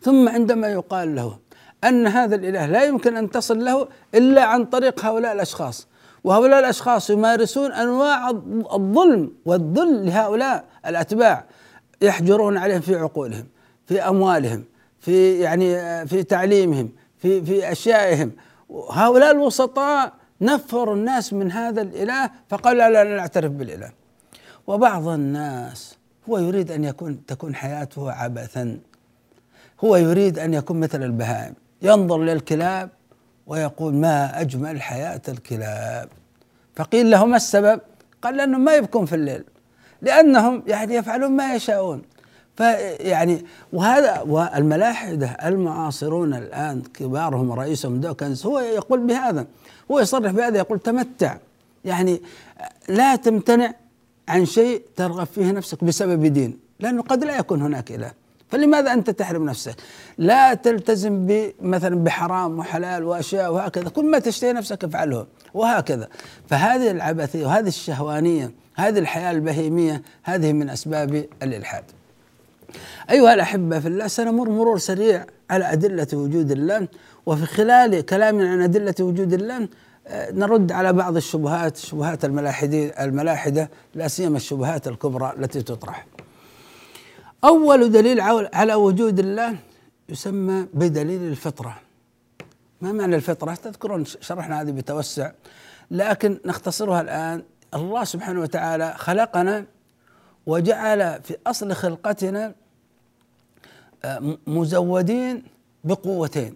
ثم 0.00 0.28
عندما 0.28 0.68
يقال 0.68 1.14
له 1.14 1.38
أن 1.84 2.06
هذا 2.06 2.34
الإله 2.34 2.66
لا 2.66 2.84
يمكن 2.84 3.16
أن 3.16 3.30
تصل 3.30 3.64
له 3.64 3.88
إلا 4.14 4.44
عن 4.44 4.64
طريق 4.64 5.04
هؤلاء 5.04 5.32
الأشخاص. 5.32 5.88
وهؤلاء 6.24 6.60
الأشخاص 6.60 7.10
يمارسون 7.10 7.72
أنواع 7.72 8.30
الظلم 8.72 9.32
والذل 9.44 10.06
لهؤلاء 10.06 10.64
الأتباع 10.86 11.44
يحجرون 12.02 12.58
عليهم 12.58 12.80
في 12.80 12.96
عقولهم 12.96 13.46
في 13.86 14.00
أموالهم 14.00 14.64
في 15.00 15.38
يعني 15.40 15.76
في 16.06 16.22
تعليمهم 16.22 16.88
في 17.18 17.42
في 17.42 17.72
أشيائهم. 17.72 18.32
هؤلاء 18.90 19.30
الوسطاء 19.30 20.12
نفروا 20.40 20.94
الناس 20.94 21.32
من 21.32 21.52
هذا 21.52 21.82
الإله 21.82 22.30
فقالوا 22.48 22.88
لا 22.88 23.04
لا 23.04 23.16
نعترف 23.16 23.52
بالإله. 23.52 23.90
وبعض 24.66 25.08
الناس 25.08 25.96
هو 26.28 26.38
يريد 26.38 26.70
أن 26.70 26.84
يكون 26.84 27.26
تكون 27.26 27.54
حياته 27.54 28.12
عبثا. 28.12 28.78
هو 29.84 29.96
يريد 29.96 30.38
أن 30.38 30.54
يكون 30.54 30.80
مثل 30.80 31.02
البهائم. 31.02 31.54
ينظر 31.82 32.18
للكلاب 32.18 32.90
ويقول 33.46 33.94
ما 33.94 34.40
أجمل 34.40 34.82
حياة 34.82 35.22
الكلاب. 35.28 36.08
فقيل 36.76 37.10
له 37.10 37.26
ما 37.26 37.36
السبب؟ 37.36 37.80
قال 38.22 38.36
لأنهم 38.36 38.64
ما 38.64 38.74
يبكون 38.74 39.06
في 39.06 39.14
الليل 39.14 39.44
لأنهم 40.02 40.62
يعني 40.66 40.94
يفعلون 40.94 41.30
ما 41.30 41.54
يشاءون. 41.54 42.02
فيعني 42.56 43.44
وهذا 43.72 44.20
والملاحدة 44.20 45.26
المعاصرون 45.26 46.34
الآن 46.34 46.82
كبارهم 46.94 47.52
رئيسهم 47.52 48.00
دوكنز 48.00 48.46
هو 48.46 48.58
يقول 48.60 49.06
بهذا 49.06 49.46
هو 49.90 50.00
يصرح 50.00 50.32
بهذا 50.32 50.58
يقول 50.58 50.78
تمتع. 50.78 51.36
يعني 51.84 52.22
لا 52.88 53.16
تمتنع 53.16 53.74
عن 54.28 54.46
شيء 54.46 54.82
ترغب 54.96 55.26
فيه 55.26 55.50
نفسك 55.50 55.84
بسبب 55.84 56.26
دين 56.26 56.58
لأنه 56.80 57.02
قد 57.02 57.24
لا 57.24 57.38
يكون 57.38 57.62
هناك 57.62 57.92
إله. 57.92 58.12
فلماذا 58.52 58.92
أنت 58.92 59.10
تحرم 59.10 59.44
نفسك؟ 59.44 59.74
لا 60.18 60.54
تلتزم 60.54 61.42
مثلا 61.60 62.04
بحرام 62.04 62.58
وحلال 62.58 63.04
وأشياء 63.04 63.52
وهكذا، 63.52 63.88
كل 63.88 64.10
ما 64.10 64.18
تشتهي 64.18 64.52
نفسك 64.52 64.84
افعله 64.84 65.26
وهكذا، 65.54 66.08
فهذه 66.48 66.90
العبثية 66.90 67.46
وهذه 67.46 67.68
الشهوانية، 67.68 68.50
هذه 68.76 68.98
الحياة 68.98 69.30
البهيمية 69.30 70.02
هذه 70.22 70.52
من 70.52 70.70
أسباب 70.70 71.24
الإلحاد. 71.42 71.84
أيها 73.10 73.34
الأحبة 73.34 73.80
في 73.80 73.88
الله 73.88 74.06
سنمر 74.06 74.48
مرور 74.48 74.78
سريع 74.78 75.26
على 75.50 75.72
أدلة 75.72 76.06
وجود 76.12 76.50
الله 76.50 76.88
وفي 77.26 77.46
خلال 77.46 78.06
كلامنا 78.06 78.50
عن 78.50 78.62
أدلة 78.62 78.94
وجود 79.00 79.32
الله 79.32 79.68
آه، 80.06 80.30
نرد 80.30 80.72
على 80.72 80.92
بعض 80.92 81.16
الشبهات 81.16 81.76
شبهات 81.76 82.24
الملاحدة 83.00 83.70
لا 83.94 84.08
سيما 84.08 84.36
الشبهات 84.36 84.88
الكبرى 84.88 85.32
التي 85.38 85.62
تطرح. 85.62 86.06
أول 87.44 87.92
دليل 87.92 88.20
على 88.54 88.74
وجود 88.74 89.18
الله 89.18 89.56
يسمى 90.08 90.66
بدليل 90.74 91.22
الفطرة. 91.22 91.76
ما 92.80 92.92
معنى 92.92 93.16
الفطرة؟ 93.16 93.54
تذكرون 93.54 94.04
شرحنا 94.04 94.60
هذه 94.60 94.70
بتوسع. 94.70 95.30
لكن 95.90 96.38
نختصرها 96.44 97.00
الآن. 97.00 97.42
الله 97.74 98.04
سبحانه 98.04 98.40
وتعالى 98.40 98.94
خلقنا 98.96 99.64
وجعل 100.46 101.22
في 101.22 101.36
أصل 101.46 101.72
خلقتنا 101.72 102.54
مزودين 104.46 105.42
بقوتين. 105.84 106.54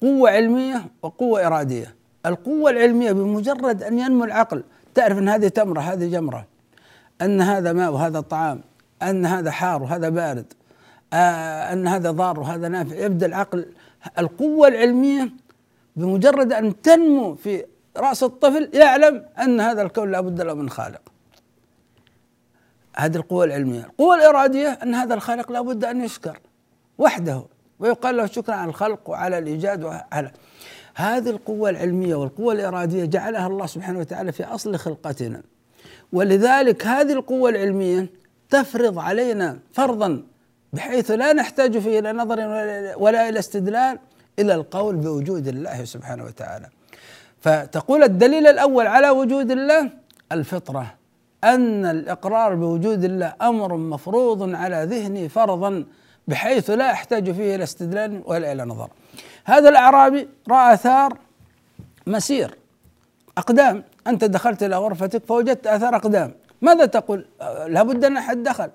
قوة 0.00 0.30
علمية 0.30 0.84
وقوة 1.02 1.46
إرادية. 1.46 1.94
القوة 2.26 2.70
العلمية 2.70 3.12
بمجرد 3.12 3.82
أن 3.82 3.98
ينمو 3.98 4.24
العقل. 4.24 4.64
تعرف 4.94 5.18
أن 5.18 5.28
هذه 5.28 5.48
تمرة 5.48 5.80
هذه 5.80 6.08
جمرة. 6.08 6.46
أن 7.22 7.40
هذا 7.40 7.72
ماء 7.72 7.92
وهذا 7.92 8.20
طعام. 8.20 8.60
أن 9.02 9.26
هذا 9.26 9.50
حار 9.50 9.82
وهذا 9.82 10.08
بارد 10.08 10.52
آه 11.12 11.72
أن 11.72 11.88
هذا 11.88 12.10
ضار 12.10 12.40
وهذا 12.40 12.68
نافع. 12.68 12.96
يبدأ 12.96 13.26
العقل 13.26 13.66
القوة 14.18 14.68
العلمية 14.68 15.30
بمجرد 15.96 16.52
أن 16.52 16.80
تنمو 16.82 17.34
في 17.34 17.64
رأس 17.96 18.22
الطفل 18.22 18.70
يعلم 18.74 19.24
أن 19.38 19.60
هذا 19.60 19.82
الكون 19.82 20.10
لابد 20.10 20.40
له 20.40 20.54
من 20.54 20.70
خالق. 20.70 21.00
هذه 22.96 23.16
القوة 23.16 23.44
العلمية. 23.44 23.80
القوة 23.80 24.14
الإرادية 24.14 24.68
أن 24.68 24.94
هذا 24.94 25.14
الخالق 25.14 25.52
لابد 25.52 25.84
أن 25.84 26.00
يشكر 26.00 26.38
وحده 26.98 27.42
ويقال 27.78 28.16
له 28.16 28.26
شكرا 28.26 28.54
على 28.54 28.68
الخلق 28.68 29.10
وعلى 29.10 29.38
الإيجاد 29.38 29.84
وعلى. 29.84 30.32
هذه 30.94 31.30
القوة 31.30 31.70
العلمية 31.70 32.14
والقوة 32.14 32.52
الإرادية 32.52 33.04
جعلها 33.04 33.46
الله 33.46 33.66
سبحانه 33.66 33.98
وتعالى 33.98 34.32
في 34.32 34.44
أصل 34.44 34.76
خلقتنا. 34.76 35.42
ولذلك 36.12 36.86
هذه 36.86 37.12
القوة 37.12 37.50
العلمية 37.50 38.19
تفرض 38.50 38.98
علينا 38.98 39.58
فرضا 39.72 40.22
بحيث 40.72 41.10
لا 41.10 41.32
نحتاج 41.32 41.78
فيه 41.78 41.98
إلى 41.98 42.12
نظر 42.12 42.38
ولا 42.96 43.28
إلى 43.28 43.38
استدلال 43.38 43.98
إلى 44.38 44.54
القول 44.54 44.96
بوجود 44.96 45.48
الله 45.48 45.84
سبحانه 45.84 46.24
وتعالى. 46.24 46.68
فتقول 47.40 48.02
الدليل 48.02 48.46
الأول 48.46 48.86
على 48.86 49.10
وجود 49.10 49.50
الله 49.50 49.90
الفطرة 50.32 50.94
أن 51.44 51.86
الإقرار 51.86 52.54
بوجود 52.54 53.04
الله 53.04 53.34
أمر 53.42 53.76
مفروض 53.76 54.54
على 54.54 54.84
ذهني 54.90 55.28
فرضا 55.28 55.84
بحيث 56.28 56.70
لا 56.70 56.92
أحتاج 56.92 57.30
فيه 57.30 57.54
إلى 57.54 57.64
استدلال 57.64 58.22
ولا 58.26 58.52
إلى 58.52 58.64
نظر. 58.64 58.90
هذا 59.44 59.68
الأعرابي 59.68 60.28
رأى 60.48 60.74
آثار 60.74 61.18
مسير 62.06 62.54
أقدام. 63.38 63.84
أنت 64.06 64.24
دخلت 64.24 64.62
إلى 64.62 64.76
غرفتك 64.76 65.24
فوجدت 65.24 65.66
آثار 65.66 65.96
أقدام. 65.96 66.32
ماذا 66.62 66.86
تقول؟ 66.86 67.24
لابد 67.66 68.04
أن 68.04 68.16
أحد 68.16 68.42
دخل. 68.42 68.70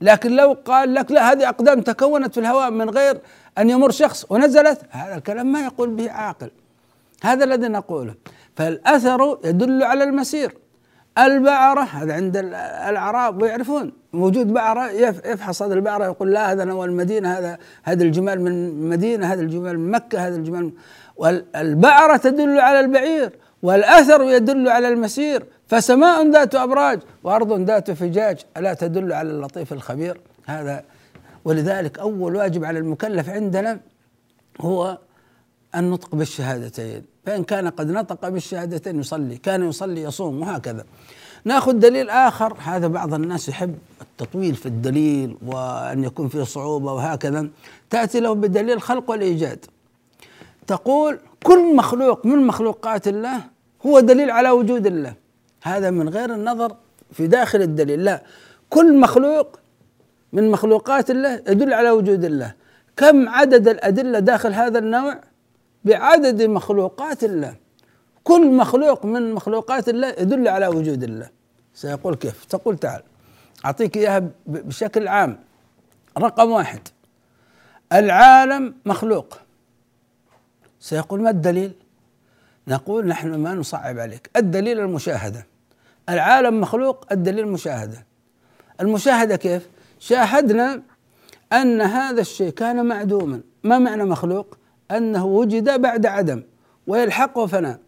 لكن 0.00 0.36
لو 0.36 0.56
قال 0.64 0.94
لك 0.94 1.10
لا 1.12 1.32
هذه 1.32 1.48
أقدام 1.48 1.80
تكونت 1.80 2.34
في 2.34 2.40
الهواء 2.40 2.70
من 2.70 2.90
غير 2.90 3.20
أن 3.58 3.70
يمر 3.70 3.90
شخص 3.90 4.26
ونزلت 4.30 4.80
هذا 4.90 5.16
الكلام 5.16 5.52
ما 5.52 5.64
يقول 5.64 5.90
به 5.90 6.10
عاقل. 6.10 6.50
هذا 7.22 7.44
الذي 7.44 7.68
نقوله. 7.68 8.14
فالأثر 8.56 9.38
يدل 9.44 9.82
على 9.82 10.04
المسير. 10.04 10.54
البعرة 11.18 11.80
هذا 11.80 12.14
عند 12.14 12.36
الأعراب 12.36 13.42
ويعرفون 13.42 13.92
وجود 14.12 14.52
بعرة 14.52 14.90
يفحص 15.24 15.62
هذا 15.62 15.74
البعرة 15.74 16.04
يقول 16.04 16.32
لا 16.32 16.52
هذا 16.52 16.64
نوى 16.64 16.86
المدينة 16.86 17.38
هذا 17.38 17.58
هذا 17.82 18.02
الجمال 18.02 18.40
من 18.40 18.50
المدينة 18.50 19.32
هذا 19.32 19.40
الجمال 19.40 19.78
من 19.78 19.90
مكة 19.90 20.26
هذا 20.26 20.36
الجمال 20.36 20.72
والبعرة 21.16 22.16
تدل 22.16 22.58
على 22.60 22.80
البعير. 22.80 23.32
والأثر 23.62 24.22
يدل 24.22 24.68
على 24.68 24.88
المسير. 24.88 25.44
فسماء 25.66 26.30
ذات 26.30 26.54
أبراج 26.54 27.00
وأرض 27.24 27.60
ذات 27.60 27.90
فجاج 27.90 28.38
ألا 28.56 28.74
تدل 28.74 29.12
على 29.12 29.30
اللطيف 29.30 29.72
الخبير؟ 29.72 30.20
هذا 30.46 30.84
ولذلك 31.44 31.98
أول 31.98 32.36
واجب 32.36 32.64
على 32.64 32.78
المكلف 32.78 33.28
عندنا 33.28 33.80
هو 34.60 34.98
النطق 35.74 36.14
بالشهادتين. 36.14 37.02
فإن 37.26 37.44
كان 37.44 37.68
قد 37.68 37.90
نطق 37.90 38.28
بالشهادتين 38.28 39.00
يصلي 39.00 39.36
كان 39.36 39.68
يصلي 39.68 40.02
يصوم 40.02 40.40
وهكذا. 40.42 40.84
نأخذ 41.44 41.72
دليل 41.72 42.10
آخر 42.10 42.56
هذا 42.64 42.86
بعض 42.86 43.14
الناس 43.14 43.48
يحب 43.48 43.78
التطويل 44.00 44.54
في 44.54 44.66
الدليل 44.66 45.36
وأن 45.46 46.04
يكون 46.04 46.28
فيه 46.28 46.42
صعوبة 46.42 46.92
وهكذا 46.92 47.48
تأتي 47.90 48.20
له 48.20 48.32
بدليل 48.32 48.70
الخلق 48.70 49.10
والإيجاد. 49.10 49.64
تقول 50.70 51.18
كل 51.42 51.76
مخلوق 51.76 52.26
من 52.26 52.46
مخلوقات 52.46 53.08
الله 53.08 53.40
هو 53.86 54.00
دليل 54.00 54.30
على 54.30 54.50
وجود 54.50 54.86
الله. 54.86 55.14
هذا 55.62 55.90
من 55.90 56.08
غير 56.08 56.34
النظر 56.34 56.76
في 57.12 57.26
داخل 57.26 57.62
الدليل. 57.62 58.04
لا 58.04 58.22
كل 58.68 58.98
مخلوق 59.00 59.58
من 60.32 60.50
مخلوقات 60.50 61.10
الله 61.10 61.34
يدل 61.34 61.72
على 61.72 61.90
وجود 61.90 62.24
الله. 62.24 62.54
كم 62.96 63.28
عدد 63.28 63.68
الأدلة 63.68 64.18
داخل 64.18 64.52
هذا 64.52 64.78
النوع؟ 64.78 65.20
بعدد 65.84 66.42
مخلوقات 66.42 67.24
الله. 67.24 67.54
كل 68.24 68.50
مخلوق 68.54 69.06
من 69.06 69.34
مخلوقات 69.34 69.88
الله 69.88 70.08
يدل 70.08 70.48
على 70.48 70.66
وجود 70.66 71.02
الله. 71.02 71.28
سيقول 71.74 72.14
كيف؟ 72.14 72.44
تقول 72.44 72.78
تعال 72.78 73.02
أعطيك 73.64 73.96
إياها 73.96 74.22
بشكل 74.46 75.08
عام. 75.08 75.38
رقم 76.18 76.50
واحد 76.50 76.80
العالم 77.92 78.74
مخلوق. 78.86 79.38
سيقول 80.80 81.22
ما 81.22 81.30
الدليل؟ 81.30 81.72
نقول 82.68 83.06
نحن 83.06 83.34
ما 83.34 83.54
نصعب 83.54 83.98
عليك. 83.98 84.30
الدليل 84.36 84.80
المشاهدة. 84.80 85.46
العالم 86.08 86.60
مخلوق 86.60 87.06
الدليل 87.12 87.44
المشاهدة 87.44 88.06
المشاهدة 88.80 89.36
كيف؟ 89.36 89.68
شاهدنا 89.98 90.82
أن 91.52 91.80
هذا 91.80 92.20
الشيء 92.20 92.50
كان 92.50 92.86
معدوما. 92.86 93.40
ما 93.64 93.78
معنى 93.78 94.04
مخلوق؟ 94.04 94.58
أنه 94.90 95.26
وجد 95.26 95.80
بعد 95.80 96.06
عدم 96.06 96.42
ويلحقه 96.86 97.46
فناء. 97.46 97.78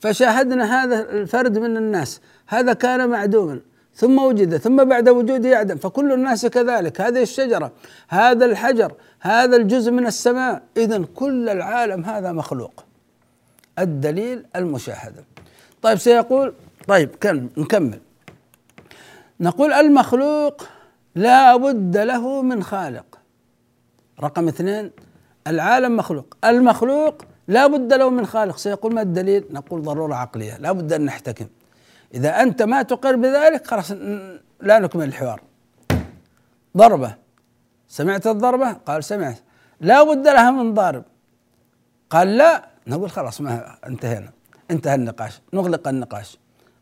فشاهدنا 0.00 0.84
هذا 0.84 1.00
الفرد 1.00 1.58
من 1.58 1.76
الناس. 1.76 2.20
هذا 2.46 2.72
كان 2.72 3.08
معدوما. 3.08 3.60
ثم 3.94 4.18
وجد 4.18 4.56
ثم 4.56 4.84
بعد 4.84 5.08
وجوده 5.08 5.48
يعدم. 5.48 5.76
فكل 5.76 6.12
الناس 6.12 6.46
كذلك. 6.46 7.00
هذه 7.00 7.22
الشجرة 7.22 7.72
هذا 8.08 8.44
الحجر 8.44 8.92
هذا 9.24 9.56
الجزء 9.56 9.90
من 9.90 10.06
السماء. 10.06 10.62
إذا 10.76 11.04
كل 11.14 11.48
العالم 11.48 12.04
هذا 12.04 12.32
مخلوق. 12.32 12.84
الدليل 13.78 14.46
المشاهدة. 14.56 15.24
طيب 15.82 15.98
سيقول 15.98 16.54
طيب 16.88 17.10
كم 17.20 17.48
نكمل. 17.56 18.00
نقول 19.40 19.72
المخلوق 19.72 20.62
لا 21.14 21.56
بد 21.56 21.96
له 21.96 22.42
من 22.42 22.62
خالق. 22.62 23.18
رقم 24.20 24.48
اثنين 24.48 24.90
العالم 25.46 25.96
مخلوق. 25.96 26.36
المخلوق 26.44 27.22
لا 27.48 27.66
بد 27.66 27.92
له 27.92 28.10
من 28.10 28.26
خالق. 28.26 28.56
سيقول 28.56 28.94
ما 28.94 29.02
الدليل؟ 29.02 29.44
نقول 29.50 29.82
ضرورة 29.82 30.14
عقلية. 30.14 30.58
لا 30.58 30.72
بد 30.72 30.92
أن 30.92 31.04
نحتكم. 31.04 31.46
إذا 32.14 32.42
أنت 32.42 32.62
ما 32.62 32.82
تقر 32.82 33.16
بذلك 33.16 33.66
خلاص 33.66 33.90
لا 34.60 34.78
نكمل 34.78 35.04
الحوار. 35.04 35.40
ضربة. 36.76 37.21
سمعت 37.92 38.26
الضربة؟ 38.26 38.72
قال 38.72 39.04
سمعت. 39.04 39.36
لا 39.80 40.02
بد 40.02 40.28
لها 40.28 40.50
من 40.50 40.74
ضارب 40.74 41.04
قال 42.10 42.36
لا. 42.36 42.64
نقول 42.86 43.10
خلاص 43.10 43.40
ما 43.40 43.76
انتهينا. 43.86 44.30
انتهى 44.70 44.94
النقاش. 44.94 45.40
نغلق 45.52 45.88
النقاش. 45.88 46.38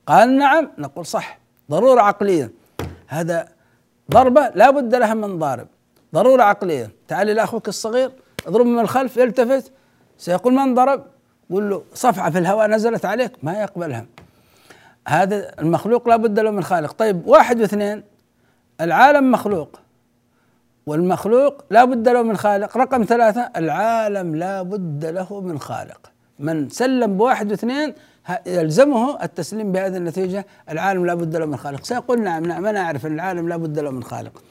قال 0.07 0.38
نعم. 0.38 0.70
نقول 0.79 1.07
صح. 1.07 1.38
ضرورة 1.70 2.01
عقلية. 2.01 2.51
هذا 3.07 3.49
ضربة 4.11 4.49
لا 4.55 4.70
بد 4.70 4.94
لها 4.94 5.14
من 5.14 5.38
ضارب. 5.38 5.66
ضرورة 6.14 6.42
عقلية. 6.42 6.90
تعالي 7.09 7.35
لأخوك 7.35 7.68
الصغير. 7.68 8.12
اضربه 8.46 8.68
من 8.68 8.79
الخلف 8.79 9.16
يلتفت. 9.16 9.73
سيقول 10.18 10.55
من 10.55 10.75
ضرب؟ 10.75 11.05
قول 11.51 11.70
له 11.70 11.83
صفعة 11.94 12.31
في 12.31 12.38
الهواء 12.38 12.66
نزلت 12.66 13.05
عليك. 13.05 13.33
ما 13.42 13.61
يقبلها. 13.61 14.07
هذا 15.09 15.55
المخلوق 15.59 16.09
لا 16.09 16.16
بد 16.16 16.40
له 16.40 16.51
من 16.51 16.62
خالق. 16.62 16.92
طيب 16.92 17.27
واحد 17.27 17.61
واثنين. 17.61 18.03
العالم 18.81 19.31
مخلوق. 19.31 19.81
والمخلوق 20.90 21.64
لا 21.70 21.85
بد 21.85 22.09
له 22.09 22.22
من 22.22 22.37
خالق. 22.37 22.76
رقم 22.76 23.05
ثلاثة 23.05 23.50
العالم 23.57 24.37
لا 24.37 24.62
بد 24.62 25.05
له 25.07 25.40
من 25.40 25.59
خالق. 25.59 26.11
من 26.38 26.68
سلم 26.68 27.16
بواحد 27.16 27.50
واثنين 27.50 27.94
يلزمه 28.46 29.22
التسليم 29.22 29.72
بهذه 29.72 29.96
النتيجة 29.96 30.46
العالم 30.70 31.07
لا 31.07 31.14
بد 31.14 31.37
له 31.37 31.46
من 31.46 31.57
خالق. 31.57 31.85
سيقول 31.85 32.22
نعم 32.22 32.46
نعم 32.46 32.66
أنا 32.66 32.81
أعرف 32.81 33.07
أن 33.07 33.14
العالم 33.14 33.48
لا 33.48 33.57
بد 33.57 33.79
له 33.79 33.90
من 33.90 34.03
خالق. 34.03 34.42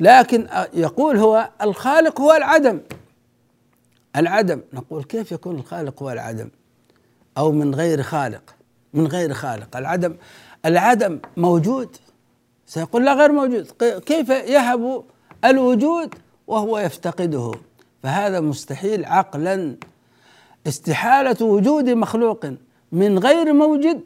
لكن 0.00 0.46
يقول 0.74 1.16
هو 1.16 1.48
الخالق 1.62 2.20
هو 2.20 2.32
العدم. 2.32 2.80
العدم 4.16 4.60
نقول 4.72 5.04
كيف 5.04 5.32
يكون 5.32 5.56
الخالق 5.56 6.02
هو 6.02 6.10
العدم؟ 6.10 6.48
أو 7.38 7.52
من 7.52 7.74
غير 7.74 8.02
خالق 8.02 8.54
من 8.94 9.06
غير 9.06 9.34
خالق. 9.34 9.76
العدم 9.76 10.16
العدم 10.66 11.18
موجود. 11.36 11.96
سيقول 12.66 13.04
لا 13.04 13.14
غير 13.14 13.32
موجود. 13.32 13.66
كيف 14.06 14.28
يهب 14.28 15.04
الوجود 15.44 16.14
وهو 16.46 16.78
يفتقده. 16.78 17.52
فهذا 18.02 18.40
مستحيل 18.40 19.04
عقلا. 19.04 19.76
استحالة 20.66 21.46
وجود 21.46 21.88
مخلوق 21.88 22.46
من 22.92 23.18
غير 23.18 23.52
موجد 23.52 24.00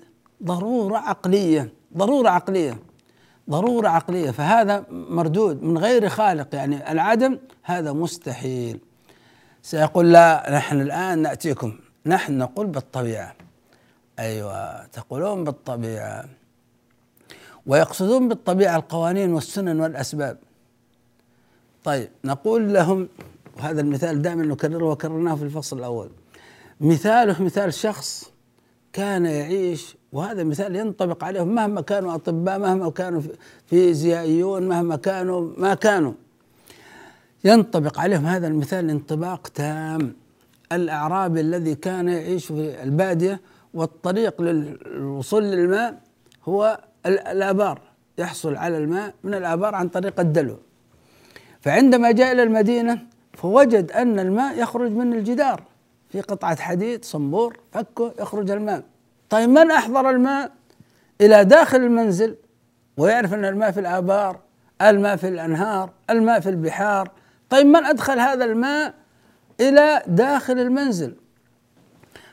ضرورة 0.44 0.98
عقلية 0.98 1.72
ضرورة 1.96 2.28
عقلية 2.28 2.78
ضرورة 3.50 3.88
عقلية. 3.88 4.30
فهذا 4.30 4.84
مردود 4.90 5.62
من 5.62 5.78
غير 5.78 6.08
خالق 6.08 6.54
يعني 6.54 6.92
العدم 6.92 7.38
هذا 7.62 7.92
مستحيل. 7.92 8.80
سيقول 9.62 10.12
لا 10.12 10.46
نحن 10.50 10.80
الآن 10.80 11.18
نأتيكم. 11.18 11.78
نحن 12.06 12.38
نقول 12.38 12.66
بالطبيعة. 12.66 13.34
أيوة 14.18 14.86
تقولون 14.86 15.44
بالطبيعة. 15.44 16.24
ويقصدون 17.66 18.28
بالطبيعة 18.28 18.76
القوانين 18.76 19.32
والسنن 19.32 19.80
والأسباب. 19.80 20.38
طيب 21.88 22.08
نقول 22.24 22.74
لهم 22.74 23.08
وهذا 23.56 23.80
المثال 23.80 24.22
دائما 24.22 24.44
نكرره 24.44 24.84
وكررناه 24.84 25.34
في 25.34 25.42
الفصل 25.42 25.78
الأول. 25.78 26.10
مثاله 26.80 27.42
مثال 27.42 27.74
شخص 27.74 28.32
كان 28.92 29.26
يعيش 29.26 29.96
وهذا 30.12 30.44
مثال 30.44 30.76
ينطبق 30.76 31.24
عليهم 31.24 31.54
مهما 31.54 31.80
كانوا 31.80 32.14
أطباء 32.14 32.58
مهما 32.58 32.90
كانوا 32.90 33.22
فيزيائيون 33.66 34.68
مهما 34.68 34.96
كانوا 34.96 35.50
ما 35.56 35.74
كانوا. 35.74 36.12
ينطبق 37.44 38.00
عليهم 38.00 38.26
هذا 38.26 38.46
المثال 38.46 38.90
انطباق 38.90 39.48
تام. 39.48 40.14
الأعرابي 40.72 41.40
الذي 41.40 41.74
كان 41.74 42.08
يعيش 42.08 42.46
في 42.46 42.82
البادية 42.82 43.40
والطريق 43.74 44.42
للوصول 44.42 45.44
للماء 45.44 46.00
هو 46.44 46.80
الآبار. 47.06 47.80
يحصل 48.18 48.56
على 48.56 48.78
الماء 48.78 49.14
من 49.24 49.34
الآبار 49.34 49.74
عن 49.74 49.88
طريق 49.88 50.20
الدلو. 50.20 50.56
فعندما 51.60 52.10
جاء 52.10 52.32
إلى 52.32 52.42
المدينة 52.42 52.98
فوجد 53.34 53.92
أن 53.92 54.18
الماء 54.18 54.58
يخرج 54.58 54.90
من 54.92 55.12
الجدار. 55.12 55.62
في 56.08 56.20
قطعة 56.20 56.56
حديد 56.56 57.04
صنبور 57.04 57.60
فكه 57.72 58.14
يخرج 58.20 58.50
الماء. 58.50 58.82
طيب 59.30 59.48
من 59.48 59.70
أحضر 59.70 60.10
الماء؟ 60.10 60.50
إلى 61.20 61.44
داخل 61.44 61.78
المنزل 61.78 62.36
ويعرف 62.96 63.34
أن 63.34 63.44
الماء 63.44 63.70
في 63.70 63.80
الآبار 63.80 64.40
الماء 64.82 65.16
في 65.16 65.28
الأنهار 65.28 65.90
الماء 66.10 66.40
في 66.40 66.48
البحار. 66.48 67.10
طيب 67.50 67.66
من 67.66 67.84
أدخل 67.84 68.18
هذا 68.18 68.44
الماء 68.44 68.94
إلى 69.60 70.02
داخل 70.06 70.58
المنزل؟ 70.58 71.14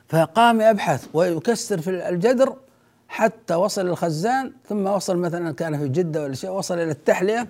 فقام 0.09 0.61
يبحث 0.61 1.07
ويكسر 1.13 1.81
في 1.81 2.09
الجدر 2.09 2.55
حتى 3.07 3.55
وصل 3.55 3.87
الخزان 3.87 4.51
ثم 4.69 4.87
وصل 4.87 5.17
مثلا 5.17 5.53
كان 5.53 5.77
في 5.77 5.87
جدة 5.87 6.23
ولا 6.23 6.33
شيء 6.33 6.49
وصل 6.49 6.73
إلى 6.73 6.91
التحلية. 6.91 7.47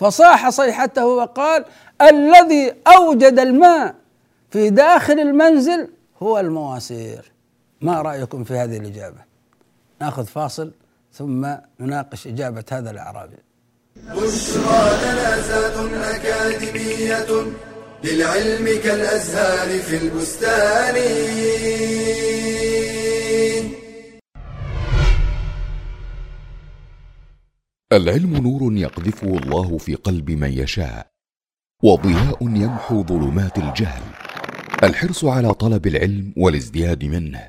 فصاح 0.00 0.48
صيحته 0.48 1.06
وقال 1.06 1.64
الذي 2.02 2.74
أوجد 2.86 3.38
الماء 3.38 3.94
في 4.50 4.70
داخل 4.70 5.20
المنزل 5.20 5.88
هو 6.22 6.38
المواسير. 6.38 7.32
ما 7.80 8.02
رأيكم 8.02 8.44
في 8.44 8.54
هذه 8.54 8.76
الإجابة؟ 8.76 9.18
نأخذ 10.00 10.26
فاصل 10.26 10.70
ثم 11.12 11.46
نناقش 11.80 12.26
إجابة 12.26 12.64
هذا 12.72 12.90
الأعرابي. 12.90 13.36
بشرى 13.96 14.98
لنا 15.02 16.16
أكاديمية 16.16 17.46
للعلم 18.04 18.80
كالأزهار 18.82 19.78
في 19.78 19.96
البستان. 19.96 20.96
العلم 27.96 28.36
نور 28.36 28.72
يقذفه 28.72 29.26
الله 29.26 29.78
في 29.78 29.94
قلب 29.94 30.30
من 30.30 30.52
يشاء 30.52 31.06
وضياء 31.82 32.42
يمحو 32.42 33.02
ظلمات 33.02 33.58
الجهل. 33.58 34.02
الحرص 34.84 35.24
على 35.24 35.54
طلب 35.54 35.86
العلم 35.86 36.32
والازدياد 36.36 37.04
منه 37.04 37.42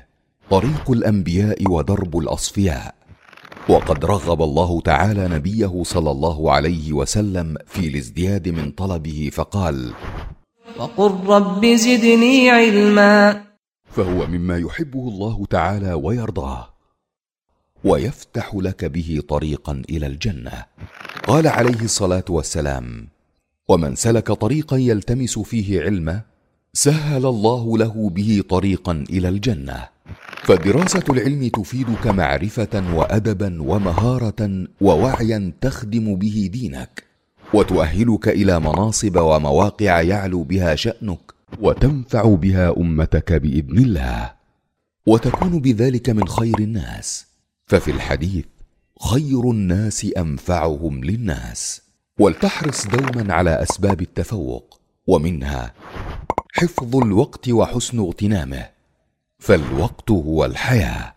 طريق 0.50 0.90
الأنبياء 0.90 1.68
ودرب 1.70 2.18
الأصفياء. 2.18 2.94
وقد 3.68 4.04
رغب 4.04 4.42
الله 4.42 4.80
تعالى 4.80 5.28
نبيه 5.28 5.82
صلى 5.82 6.10
الله 6.10 6.52
عليه 6.52 6.92
وسلم 6.92 7.56
في 7.66 7.88
الازدياد 7.88 8.48
من 8.48 8.70
طلبه 8.70 9.30
فقال 9.32 9.92
وقل 10.78 11.12
رب 11.26 11.66
زدني 11.66 12.50
علما. 12.50 13.44
فهو 13.84 14.26
مما 14.26 14.58
يحبه 14.58 15.08
الله 15.08 15.46
تعالى 15.50 15.92
ويرضاه. 15.92 16.77
ويفتح 17.84 18.54
لك 18.54 18.84
به 18.84 19.22
طريقا 19.28 19.82
إلى 19.90 20.06
الجنة. 20.06 20.64
قال 21.26 21.46
عليه 21.46 21.82
الصلاة 21.82 22.24
والسلام 22.28 23.08
ومن 23.68 23.94
سلك 23.94 24.32
طريقا 24.32 24.76
يلتمس 24.76 25.38
فيه 25.38 25.82
علما 25.82 26.20
سهل 26.72 27.26
الله 27.26 27.78
له 27.78 28.10
به 28.10 28.42
طريقا 28.48 29.04
إلى 29.10 29.28
الجنة. 29.28 29.88
فدراسة 30.42 31.04
العلم 31.10 31.48
تفيدك 31.48 32.06
معرفة 32.06 32.94
وأدبا 32.94 33.62
ومهارة 33.62 34.66
ووعيا 34.80 35.52
تخدم 35.60 36.14
به 36.14 36.50
دينك 36.52 37.04
وتؤهلك 37.54 38.28
إلى 38.28 38.60
مناصب 38.60 39.16
ومواقع 39.16 40.00
يعلو 40.00 40.42
بها 40.42 40.74
شأنك 40.74 41.32
وتنفع 41.60 42.34
بها 42.34 42.76
أمتك 42.76 43.32
بإذن 43.32 43.78
الله. 43.78 44.32
وتكون 45.06 45.60
بذلك 45.60 46.10
من 46.10 46.28
خير 46.28 46.58
الناس. 46.58 47.27
ففي 47.68 47.90
الحديث 47.90 48.44
خير 49.10 49.50
الناس 49.50 50.06
أنفعهم 50.16 51.04
للناس 51.04 51.82
ولتحرص 52.18 52.86
دوما 52.86 53.34
على 53.34 53.62
أسباب 53.62 54.00
التفوق 54.00 54.80
ومنها 55.06 55.74
حفظ 56.52 56.96
الوقت 56.96 57.48
وحسن 57.48 57.98
اغتنامه. 57.98 58.68
فالوقت 59.38 60.10
هو 60.10 60.44
الحياة. 60.44 61.14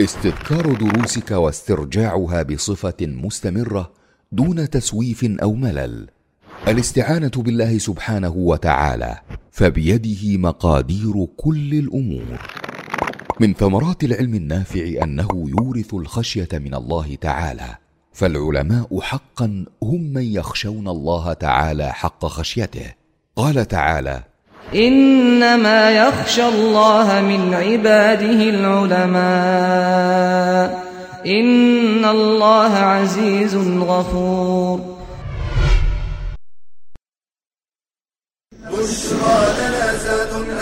استذكار 0.00 0.74
دروسك 0.74 1.30
واسترجاعها 1.30 2.42
بصفة 2.42 2.96
مستمرة 3.00 3.92
دون 4.32 4.70
تسويف 4.70 5.24
أو 5.24 5.54
ملل. 5.54 6.08
الاستعانة 6.68 7.32
بالله 7.36 7.78
سبحانه 7.78 8.34
وتعالى 8.36 9.20
فبيده 9.50 10.38
مقادير 10.38 11.26
كل 11.36 11.74
الأمور. 11.74 12.63
من 13.40 13.54
ثمرات 13.54 14.04
العلم 14.04 14.34
النافع 14.34 15.02
أنه 15.02 15.28
يورث 15.32 15.94
الخشية 15.94 16.48
من 16.52 16.74
الله 16.74 17.14
تعالى 17.20 17.76
فالعلماء 18.12 19.00
حقا 19.00 19.64
هم 19.82 20.00
من 20.12 20.22
يخشون 20.22 20.88
الله 20.88 21.32
تعالى 21.32 21.92
حق 21.92 22.26
خشيته. 22.26 22.92
قال 23.36 23.68
تعالى 23.68 24.22
إنما 24.74 25.90
يخشى 25.90 26.48
الله 26.48 27.20
من 27.20 27.54
عباده 27.54 28.50
العلماء. 28.50 29.24
إن 31.26 32.04
الله 32.04 32.72
عزيز 32.72 33.54
غفور. 33.56 34.94
بشرى 38.72 39.54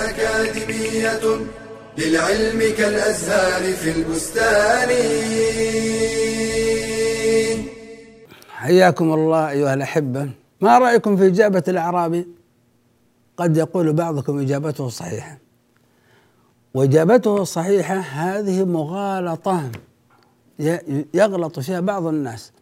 أكاديمية. 0.09 1.62
للعلم 1.99 2.75
كالأزهار 2.79 3.73
في 3.73 3.91
البستان. 3.91 4.89
حياكم 8.49 9.13
الله 9.15 9.51
أيها 9.51 9.75
الأحبة. 9.75 10.31
ما 10.61 10.79
رأيكم 10.79 11.17
في 11.17 11.27
إجابة 11.27 11.63
الأعرابي؟ 11.69 12.27
قد 13.37 13.57
يقول 13.57 13.93
بعضكم 13.93 14.39
إجابته 14.39 14.89
صحيحة. 14.89 15.39
وإجابته 16.75 17.43
الصحيحة 17.43 17.95
هذه 17.95 18.65
مغالطة. 18.65 19.71
يغلط 21.15 21.61
فيها 21.61 21.81
بعض 21.81 22.07
الناس. 22.07 22.53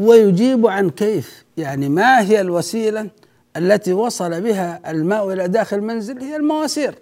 هو 0.00 0.14
يجيب 0.14 0.66
عن 0.66 0.90
كيف 0.90 1.44
يعني 1.56 1.88
ما 1.88 2.20
هي 2.20 2.40
الوسيلة 2.40 3.10
التي 3.56 3.92
وصل 3.92 4.40
بها 4.40 4.90
الماء 4.90 5.32
إلى 5.32 5.48
داخل 5.48 5.76
المنزل 5.76 6.18
هي 6.18 6.36
المواسير. 6.36 6.94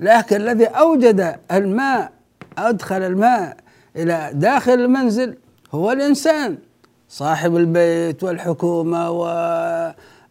لكن 0.00 0.36
الذي 0.36 0.64
أوجد 0.64 1.36
الماء 1.52 2.12
أدخل 2.58 3.02
الماء 3.02 3.56
إلى 3.96 4.30
داخل 4.34 4.72
المنزل 4.72 5.36
هو 5.72 5.92
الإنسان 5.92 6.58
صاحب 7.08 7.56
البيت 7.56 8.24
والحكومة 8.24 9.26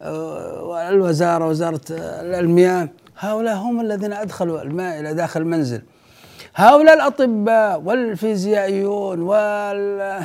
آه، 0.02 0.90
الوزارة 0.90 1.48
وزارة 1.48 1.82
المياه. 1.90 2.90
هؤلاء 3.20 3.56
هم 3.56 3.82
الذين 3.82 4.14
أدخلوا 4.14 4.62
الماء 4.62 5.00
إلى 5.00 5.14
داخل 5.14 5.42
المنزل. 5.42 5.82
هؤلاء 6.56 6.96
الأطباء 6.96 7.82
والفيزيائيون 7.82 9.22
وال 9.22 10.24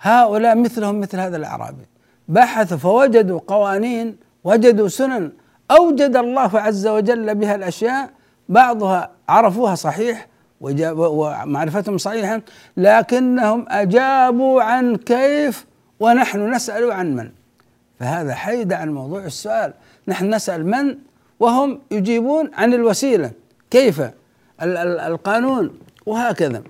هؤلاء 0.00 0.56
مثلهم 0.56 1.00
مثل 1.00 1.18
هذا 1.20 1.36
الأعرابي. 1.36 1.86
بحثوا 2.28 2.76
فوجدوا 2.78 3.40
قوانين 3.46 4.16
وجدوا 4.44 4.88
سنن 4.88 5.32
أوجد 5.70 6.16
الله 6.16 6.60
عز 6.60 6.86
وجل 6.86 7.34
بها 7.34 7.54
الأشياء 7.54 8.10
بعضها 8.48 9.10
عرفوها 9.28 9.74
صحيح 9.74 10.26
ومعرفتهم 10.60 11.98
صحيحا 11.98 12.40
لكنهم 12.76 13.64
أجابوا 13.68 14.62
عن 14.62 14.96
كيف 14.96 15.66
ونحن 16.00 16.54
نسأل 16.54 16.92
عن 16.92 17.16
من. 17.16 17.30
فهذا 18.00 18.34
حيد 18.34 18.72
عن 18.72 18.90
موضوع 18.90 19.24
السؤال. 19.24 19.72
نحن 20.08 20.34
نسأل 20.34 20.66
من؟ 20.66 20.98
وهم 21.40 21.80
يجيبون 21.90 22.50
عن 22.54 22.74
الوسيلة. 22.74 23.30
كيف؟ 23.70 24.02
القانون 24.62 25.78
وهكذا. 26.06 26.62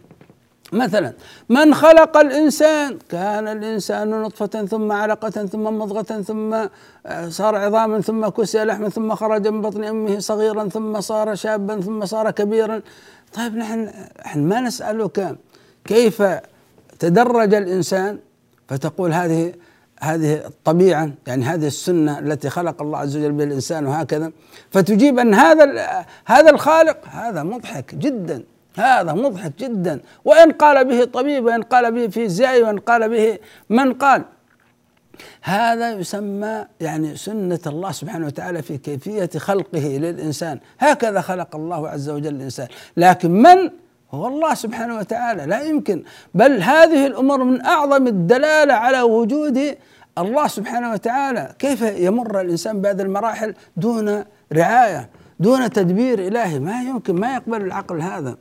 مثلا 0.73 1.13
من 1.49 1.75
خلق 1.75 2.17
الإنسان؟ 2.17 2.99
كان 3.09 3.49
الإنسان 3.49 4.23
نطفة 4.23 4.67
ثم 4.67 4.93
علقة 4.93 5.31
ثم 5.31 5.63
مضغة 5.63 6.23
ثم 6.23 6.55
آه، 7.07 7.29
صار 7.29 7.57
عظاما 7.57 8.01
ثم 8.01 8.29
كسي 8.29 8.65
لحما 8.65 8.89
ثم 8.89 9.15
خرج 9.15 9.49
من 9.49 9.63
بطن 9.63 9.85
أمه 9.85 10.19
صغيرا 10.19 10.69
ثم 10.69 11.01
صار 11.01 11.35
شابا 11.35 11.81
ثم 11.81 12.05
صار 12.05 12.31
كبيرا. 12.31 12.83
طيب 13.35 13.57
نحن 13.57 13.91
ما 14.37 14.61
نسألك 14.61 15.37
كيف 15.85 16.23
تدرج 16.99 17.55
الإنسان؟ 17.55 18.19
فتقول 18.69 19.13
هذه 19.13 19.53
هذه 20.01 20.47
الطبيعة 20.47 21.11
يعني 21.27 21.45
هذه 21.45 21.67
السنة 21.67 22.19
التي 22.19 22.51
خلق 22.51 22.83
الله 22.83 22.99
عز 22.99 23.17
وجل 23.17 23.33
بها 23.33 23.47
الإنسان 23.47 23.87
وهكذا 23.87 24.33
فتجيب 24.71 25.19
أن 25.19 25.35
هذا 25.35 25.65
هذا 26.25 26.51
الخالق 26.51 26.99
هذا 27.09 27.43
مضحك 27.43 27.95
جدا. 27.95 28.43
هذا 28.77 29.13
مضحك 29.13 29.53
جدا. 29.59 30.01
وإن 30.25 30.53
قال 30.53 30.85
به 30.85 31.05
طبيب 31.05 31.45
وإن 31.45 31.63
قال 31.63 31.93
به 31.93 32.07
فيزيائي 32.07 32.63
وإن 32.63 32.79
قال 32.79 33.09
به 33.09 33.39
من 33.71 33.95
قال. 33.95 34.25
هذا 35.43 35.91
يسمى 35.91 36.65
يعني 36.81 37.17
سنة 37.17 37.61
الله 37.67 37.93
سبحانه 37.93 38.27
وتعالى 38.27 38.63
في 38.63 38.79
كيفية 38.79 39.31
خلقه 39.37 39.99
للإنسان. 39.99 40.59
هكذا 40.79 41.21
خلق 41.21 41.57
الله 41.57 41.89
عز 41.89 42.11
وجل 42.11 42.35
الإنسان. 42.35 42.69
لكن 42.97 43.31
من؟ 43.31 43.71
هو 44.11 44.27
الله 44.27 44.55
سبحانه 44.55 44.99
وتعالى. 44.99 45.47
لا 45.47 45.63
يمكن. 45.63 46.03
بل 46.35 46.63
هذه 46.63 47.07
الأمور 47.07 47.45
من 47.45 47.65
أعظم 47.65 48.07
الدلالة 48.07 48.75
على 48.75 49.01
وجود 49.03 49.77
الله 50.19 50.47
سبحانه 50.47 50.93
وتعالى. 50.93 51.55
كيف 51.59 51.83
يمر 51.83 52.41
الإنسان 52.41 52.81
بهذه 52.81 53.03
المراحل؟ 53.03 53.55
دون 53.77 54.25
رعاية 54.53 55.09
دون 55.41 55.71
تدبير 55.71 56.19
إلهي. 56.19 56.59
ما 56.59 56.83
يمكن 56.83 57.15
ما 57.15 57.35
يقبل 57.35 57.63
العقل 57.63 58.01
هذا. 58.01 58.37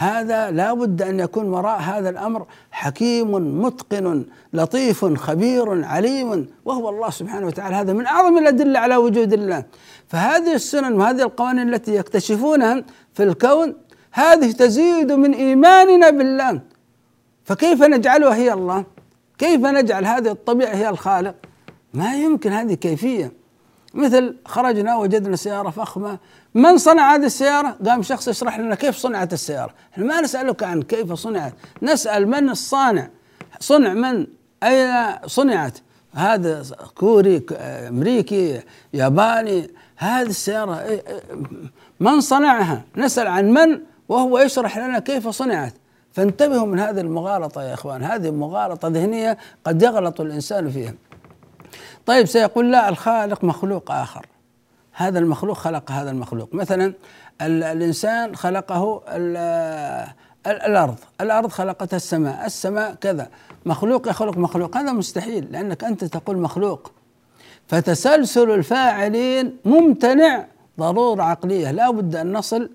هذا 0.00 0.50
لا 0.50 0.74
بد 0.74 1.02
أن 1.02 1.20
يكون 1.20 1.48
وراء 1.48 1.80
هذا 1.80 2.10
الأمر 2.10 2.46
حكيم 2.70 3.62
متقن 3.62 4.24
لطيف 4.52 5.04
خبير 5.04 5.84
عليم 5.84 6.46
وهو 6.64 6.88
الله 6.88 7.10
سبحانه 7.10 7.46
وتعالى. 7.46 7.76
هذا 7.76 7.92
من 7.92 8.06
أعظم 8.06 8.38
الأدلة 8.38 8.78
على 8.78 8.96
وجود 8.96 9.32
الله. 9.32 9.64
فهذه 10.08 10.54
السنن 10.54 10.92
وهذه 10.92 11.22
القوانين 11.22 11.74
التي 11.74 11.94
يكتشفونها 11.94 12.84
في 13.14 13.22
الكون 13.22 13.74
هذه 14.12 14.52
تزيد 14.52 15.12
من 15.12 15.34
إيماننا 15.34 16.10
بالله. 16.10 16.60
فكيف 17.44 17.82
نجعلها 17.82 18.34
هي 18.34 18.52
الله؟ 18.52 18.84
كيف 19.38 19.60
نجعل 19.60 20.04
هذه 20.04 20.30
الطبيعة 20.30 20.74
هي 20.74 20.88
الخالق؟ 20.88 21.34
ما 21.94 22.14
يمكن 22.14 22.52
هذه 22.52 22.74
كيفية. 22.74 23.32
مثل 23.94 24.36
خرجنا 24.46 24.96
وجدنا 24.96 25.36
سيارة 25.36 25.70
فخمة 25.70 26.18
من 26.54 26.78
صنع 26.78 27.14
هذه 27.14 27.26
السيارة؟ 27.26 27.76
قام 27.86 28.02
شخص 28.02 28.28
يشرح 28.28 28.58
لنا 28.58 28.74
كيف 28.74 28.96
صنعت 28.96 29.32
السيارة. 29.32 29.74
إحنا 29.92 30.04
ما 30.04 30.20
نسألك 30.20 30.62
عن 30.62 30.82
كيف 30.82 31.12
صنعت. 31.12 31.52
نسأل 31.82 32.28
من 32.28 32.50
الصانع. 32.50 33.08
صنع 33.60 33.94
من؟ 33.94 34.26
أين 34.62 35.16
صنعت؟ 35.26 35.78
هذا 36.14 36.62
كوري 36.94 37.46
أمريكي 37.88 38.60
ياباني. 38.94 39.70
هذه 39.96 40.26
السيارة 40.26 40.80
إيه، 40.80 40.88
إيه، 41.06 41.22
من 42.00 42.20
صنعها؟ 42.20 42.84
نسأل 42.96 43.26
عن 43.26 43.50
من 43.50 43.80
وهو 44.08 44.38
يشرح 44.38 44.78
لنا 44.78 44.98
كيف 44.98 45.28
صنعت. 45.28 45.74
فانتبهوا 46.12 46.66
من 46.66 46.78
هذه 46.78 47.00
المغالطة 47.00 47.62
يا 47.62 47.74
إخوان. 47.74 48.02
هذه 48.02 48.30
مغالطة 48.30 48.88
ذهنية 48.88 49.38
قد 49.64 49.82
يغلط 49.82 50.20
الإنسان 50.20 50.70
فيها. 50.70 50.94
طيب 52.06 52.26
سيقول 52.26 52.72
لا 52.72 52.88
الخالق 52.88 53.44
مخلوق 53.44 53.90
آخر. 53.90 54.26
هذا 54.92 55.18
المخلوق 55.18 55.56
خلق 55.56 55.90
هذا 55.90 56.10
المخلوق. 56.10 56.54
مثلا 56.54 56.94
الإنسان 57.42 58.36
خلقه 58.36 59.02
الأرض. 60.46 60.96
الأرض 61.20 61.50
خلقتها 61.50 61.96
السماء. 61.96 62.46
السماء 62.46 62.94
كذا. 62.94 63.28
مخلوق 63.66 64.08
يخلق 64.08 64.38
مخلوق. 64.38 64.76
هذا 64.76 64.92
مستحيل 64.92 65.52
لأنك 65.52 65.84
أنت 65.84 66.04
تقول 66.04 66.38
مخلوق. 66.38 66.92
فتسلسل 67.68 68.50
الفاعلين 68.50 69.56
ممتنع 69.64 70.44
ضرورة 70.78 71.22
عقلية. 71.22 71.70
لا 71.70 71.90
بد 71.90 72.16
أن 72.16 72.32
نصل 72.32 72.70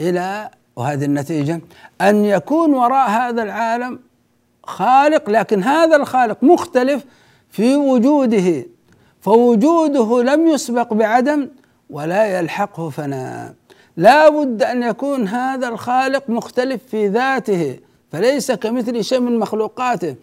إلى 0.00 0.50
وهذه 0.76 1.04
النتيجة 1.04 1.60
أن 2.00 2.24
يكون 2.24 2.74
وراء 2.74 3.10
هذا 3.10 3.42
العالم 3.42 3.98
خالق 4.64 5.30
لكن 5.30 5.62
هذا 5.62 5.96
الخالق 5.96 6.44
مختلف 6.44 7.04
في 7.50 7.76
وجوده. 7.76 8.64
فوجوده 9.20 10.22
لم 10.22 10.46
يسبق 10.46 10.94
بعدم 10.94 11.48
ولا 11.90 12.38
يلحقه 12.38 12.90
فناء 12.90 13.54
لا 13.96 14.28
بد 14.28 14.62
أن 14.62 14.82
يكون 14.82 15.28
هذا 15.28 15.68
الخالق 15.68 16.30
مختلف 16.30 16.80
في 16.90 17.08
ذاته 17.08 17.78
فليس 18.12 18.52
كمثل 18.52 19.04
شيء 19.04 19.20
من 19.20 19.38
مخلوقاته. 19.38 20.14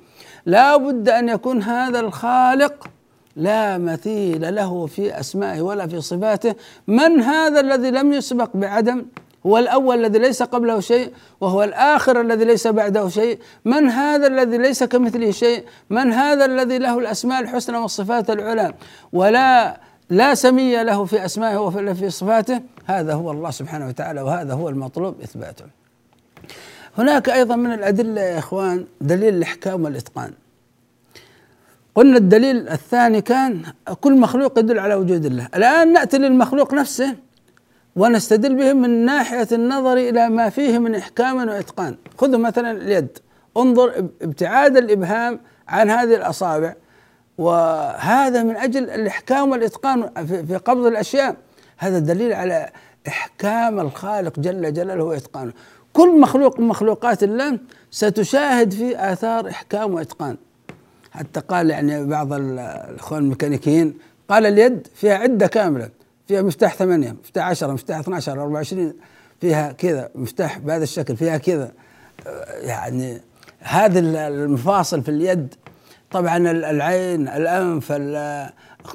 لا 0.46 0.78
بد 0.78 1.10
أن 1.10 1.30
يكون 1.30 1.64
هذا 1.64 2.00
الخالق 2.00 2.88
لا 3.36 3.78
مثيل 3.78 4.56
له 4.56 4.86
في 4.86 5.20
أسمائه 5.20 5.62
ولا 5.62 5.88
في 5.88 6.02
صفاته. 6.02 6.56
من 6.88 7.22
هذا 7.22 7.60
الذي 7.60 7.92
لم 7.92 8.14
يسبق 8.14 8.50
بعدم؟ 8.54 9.06
هو 9.46 9.58
الأول 9.58 10.06
الذي 10.06 10.20
ليس 10.20 10.44
قبله 10.44 10.80
شيء 10.80 11.12
وهو 11.42 11.64
الآخر 11.64 12.22
الذي 12.22 12.46
ليس 12.46 12.68
بعده 12.68 13.10
شيء. 13.10 13.40
من 13.66 13.90
هذا 13.90 14.28
الذي 14.28 14.58
ليس 14.58 14.84
كمثله 14.84 15.32
شيء؟ 15.32 15.64
من 15.90 16.14
هذا 16.14 16.46
الذي 16.46 16.78
له 16.78 17.00
الأسماء 17.00 17.42
الحسنى 17.42 17.78
والصفات 17.78 18.30
العلى؟ 18.30 18.74
ولا 19.14 19.78
لا 20.10 20.36
سمي 20.36 20.84
له 20.84 21.06
في 21.06 21.26
أسمائه 21.26 21.58
ولا 21.58 21.94
في 21.94 22.10
صفاته. 22.10 22.62
هذا 22.86 23.14
هو 23.14 23.32
الله 23.32 23.52
سبحانه 23.52 23.88
وتعالى 23.88 24.22
وهذا 24.22 24.54
هو 24.54 24.70
المطلوب 24.70 25.22
إثباته. 25.22 25.66
هناك 26.98 27.30
أيضا 27.30 27.56
من 27.56 27.74
الأدلة 27.74 28.22
يا 28.22 28.40
إخوان 28.40 28.86
دليل 29.02 29.34
الإحكام 29.34 29.84
والإتقان. 29.84 30.32
قلنا 31.96 32.18
الدليل 32.18 32.70
الثاني 32.70 33.22
كان 33.22 33.64
كل 34.02 34.20
مخلوق 34.20 34.60
يدل 34.60 34.80
على 34.80 34.96
وجود 34.96 35.26
الله. 35.26 35.48
الآن 35.56 35.94
نأتي 35.94 36.18
للمخلوق 36.18 36.74
نفسه 36.74 37.16
ونستدل 37.96 38.56
به 38.56 38.74
من 38.74 39.06
ناحية 39.06 39.48
النظر 39.52 39.98
إلى 39.98 40.30
ما 40.30 40.50
فيه 40.50 40.80
من 40.80 40.96
إحكام 40.96 41.48
وإتقان. 41.48 41.96
خذوا 42.18 42.40
مثلا 42.40 42.72
اليد. 42.72 43.18
انظر 43.58 44.10
ابتعاد 44.22 44.78
الإبهام 44.78 45.40
عن 45.68 45.90
هذه 45.90 46.16
الأصابع. 46.16 46.76
وهذا 47.38 48.44
من 48.44 48.56
أجل 48.56 48.90
الإحكام 48.90 49.52
والإتقان 49.52 50.26
في 50.26 50.56
قبض 50.56 50.86
الأشياء. 50.86 51.36
هذا 51.78 52.00
دليل 52.00 52.34
على 52.34 52.70
إحكام 53.08 53.80
الخالق 53.80 54.40
جل 54.40 54.74
جلاله 54.74 55.04
وإتقانه. 55.04 55.54
كل 55.94 56.20
مخلوق 56.20 56.60
من 56.60 56.68
مخلوقات 56.68 57.24
الله 57.24 57.60
ستشاهد 57.92 58.74
فيه 58.74 59.14
آثار 59.14 59.50
إحكام 59.50 59.94
وإتقان. 59.94 60.38
حتى 61.12 61.40
قال 61.40 61.70
يعني 61.70 62.06
بعض 62.06 62.34
الإخوان 62.34 63.24
الميكانيكيين 63.24 63.98
قال 64.30 64.46
اليد 64.46 64.88
فيها 64.96 65.16
عدة 65.16 65.48
كاملة. 65.48 65.90
فيها 66.28 66.42
مفتاح 66.42 66.76
ثمانية 66.76 67.12
مفتاح 67.12 67.48
عشرة 67.48 67.72
مفتاح 67.72 68.00
12 68.00 68.42
24 68.42 68.94
فيها 69.42 69.72
كذا 69.72 70.10
مفتاح 70.16 70.60
بهذا 70.60 70.84
الشكل 70.84 71.18
فيها 71.18 71.38
كذا. 71.38 71.72
يعني 72.62 73.22
هذه 73.60 74.00
المفاصل 74.28 75.02
في 75.02 75.10
اليد 75.10 75.56
طبعا 76.16 76.38
العين 76.52 77.28
الأنف 77.28 77.92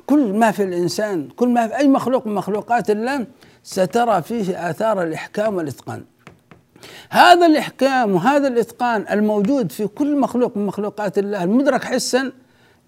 كل 0.06 0.32
ما 0.32 0.50
في 0.50 0.62
الإنسان 0.62 1.28
كل 1.28 1.48
ما 1.48 1.68
في 1.68 1.76
أي 1.76 1.88
مخلوق 1.88 2.26
من 2.26 2.34
مخلوقات 2.34 2.90
الله 2.90 3.26
سترى 3.62 4.22
فيه 4.22 4.70
آثار 4.70 5.02
الإحكام 5.02 5.56
والإتقان. 5.56 6.04
هذا 7.10 7.46
الإحكام 7.46 8.14
وهذا 8.14 8.48
الإتقان 8.48 9.04
الموجود 9.10 9.72
في 9.72 9.86
كل 9.86 10.16
مخلوق 10.16 10.56
من 10.56 10.66
مخلوقات 10.66 11.18
الله 11.18 11.44
المدرك 11.44 11.84
حسا 11.84 12.32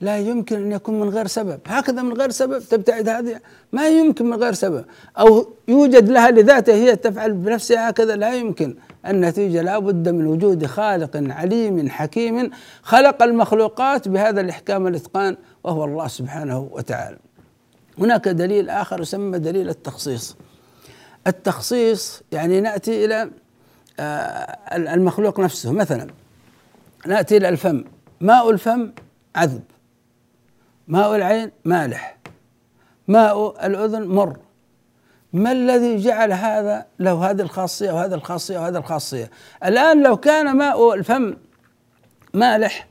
لا 0.00 0.18
يمكن 0.18 0.56
أن 0.56 0.72
يكون 0.72 1.00
من 1.00 1.08
غير 1.08 1.26
سبب. 1.26 1.60
هكذا 1.66 2.02
من 2.02 2.12
غير 2.12 2.30
سبب 2.30 2.58
تبتعد 2.58 3.08
هذه 3.08 3.40
ما 3.72 3.88
يمكن 3.88 4.26
من 4.30 4.36
غير 4.36 4.52
سبب. 4.52 4.84
أو 5.18 5.54
يوجد 5.68 6.08
لها 6.08 6.30
لذاتها 6.30 6.74
هي 6.74 6.96
تفعل 6.96 7.32
بنفسها 7.32 7.90
هكذا 7.90 8.16
لا 8.16 8.34
يمكن. 8.34 8.76
النتيجة 9.06 9.62
لا 9.62 9.78
بد 9.78 10.08
من 10.08 10.26
وجود 10.26 10.66
خالق 10.66 11.10
عليم 11.14 11.88
حكيم 11.88 12.50
خلق 12.82 13.22
المخلوقات 13.22 14.08
بهذا 14.08 14.40
الإحكام 14.40 14.84
والإتقان 14.84 15.36
وهو 15.64 15.84
الله 15.84 16.08
سبحانه 16.08 16.58
وتعالى. 16.58 17.18
هناك 17.98 18.28
دليل 18.28 18.70
آخر 18.70 19.00
يسمى 19.00 19.38
دليل 19.38 19.68
التخصيص. 19.68 20.36
التخصيص 21.26 22.22
يعني 22.32 22.60
نأتي 22.60 23.04
إلى 23.04 23.30
آه، 24.00 24.02
المخلوق 24.76 25.40
نفسه. 25.40 25.72
مثلا 25.72 26.06
نأتي 27.06 27.36
إلى 27.36 27.48
الفم. 27.48 27.84
ماء 28.20 28.50
الفم 28.50 28.92
عذب. 29.36 29.62
ماء 30.88 31.16
العين 31.16 31.50
مالح. 31.64 32.18
ماء 33.08 33.66
الأذن 33.66 34.08
مر. 34.08 34.36
ما 35.32 35.52
الذي 35.52 35.96
جعل 35.96 36.32
هذا 36.32 36.86
له 36.98 37.30
هذه 37.30 37.40
الخاصية 37.40 37.92
وهذه 37.92 38.14
الخاصية 38.14 38.58
وهذه 38.58 38.76
الخاصية؟ 38.76 39.30
الآن 39.64 40.02
لو 40.02 40.16
كان 40.16 40.56
ماء 40.56 40.94
الفم 40.94 41.36
مالح 42.34 42.88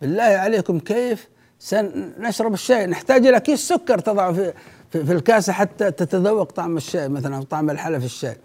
بالله 0.00 0.22
عليكم 0.22 0.78
كيف 0.78 1.28
سنشرب 1.58 2.54
الشاي؟ 2.54 2.86
نحتاج 2.86 3.26
إلى 3.26 3.40
كيس 3.40 3.68
سكر 3.68 3.98
تضع 3.98 4.32
في 4.32 4.52
في, 4.90 5.04
في 5.04 5.12
الكاسة 5.12 5.52
حتى 5.52 5.90
تتذوق 5.90 6.52
طعم 6.52 6.76
الشاي 6.76 7.08
مثلا 7.08 7.36
أو 7.36 7.42
طعم 7.42 7.70
الحلى 7.70 8.00
في 8.00 8.06
الشاي. 8.06 8.36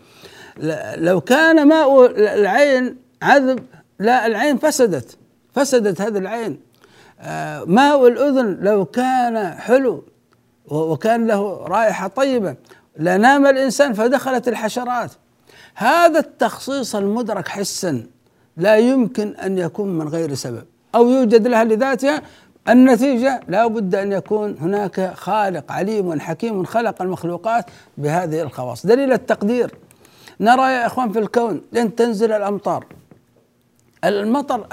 لو 0.96 1.22
كان 1.22 1.68
ماء 1.68 2.06
العين 2.06 2.98
عذب 3.22 3.60
لا 4.00 4.26
العين 4.26 4.58
فسدت 4.58 5.18
فسدت 5.54 6.02
هذه 6.02 6.18
العين. 6.18 6.60
آه، 7.20 7.64
ماء 7.64 8.08
الأذن 8.08 8.58
لو 8.62 8.86
كان 8.86 9.54
حلو 9.54 10.04
وكان 10.66 11.28
له 11.28 11.68
رائحة 11.68 12.08
طيبة 12.08 12.56
لنام 13.00 13.46
الإنسان 13.46 13.94
فدخلت 13.94 14.48
الحشرات. 14.48 15.12
هذا 15.76 16.20
التخصيص 16.20 16.96
المدرك 16.96 17.48
حسا 17.48 18.04
لا 18.58 18.78
يمكن 18.78 19.36
أن 19.36 19.58
يكون 19.58 19.90
من 19.90 20.08
غير 20.08 20.34
سبب 20.34 20.64
أو 20.96 21.10
يوجد 21.10 21.48
لها 21.48 21.64
لذاتها. 21.64 22.22
النتيجة 22.70 23.42
لا 23.48 23.68
بد 23.68 23.96
أن 23.96 24.12
يكون 24.12 24.58
هناك 24.60 25.14
خالق 25.16 25.72
عليم 25.72 26.20
حكيم 26.20 26.64
خلق 26.64 27.02
المخلوقات 27.02 27.66
بهذه 27.98 28.42
الخواص. 28.42 28.86
دليل 28.86 29.14
التقدير. 29.14 29.76
نرى 30.40 30.62
يا 30.62 30.86
إخوان 30.86 31.12
في 31.12 31.20
الكون 31.20 31.62
لن 31.72 31.96
تنزل 31.96 32.32
الأمطار. 32.32 32.86
المطر 34.04 34.68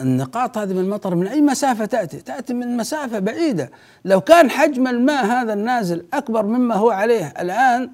النقاط 0.00 0.58
هذه 0.58 0.72
من 0.72 0.78
المطر 0.78 1.14
من 1.14 1.26
أي 1.26 1.40
مسافة 1.40 1.84
تأتي؟ 1.84 2.16
تأتي 2.16 2.54
من 2.54 2.76
مسافة 2.76 3.18
بعيدة. 3.18 3.70
لو 4.04 4.20
كان 4.20 4.50
حجم 4.50 4.86
الماء 4.86 5.26
هذا 5.26 5.52
النازل 5.52 6.06
أكبر 6.14 6.46
مما 6.46 6.74
هو 6.74 6.90
عليه 6.90 7.34
الآن 7.40 7.90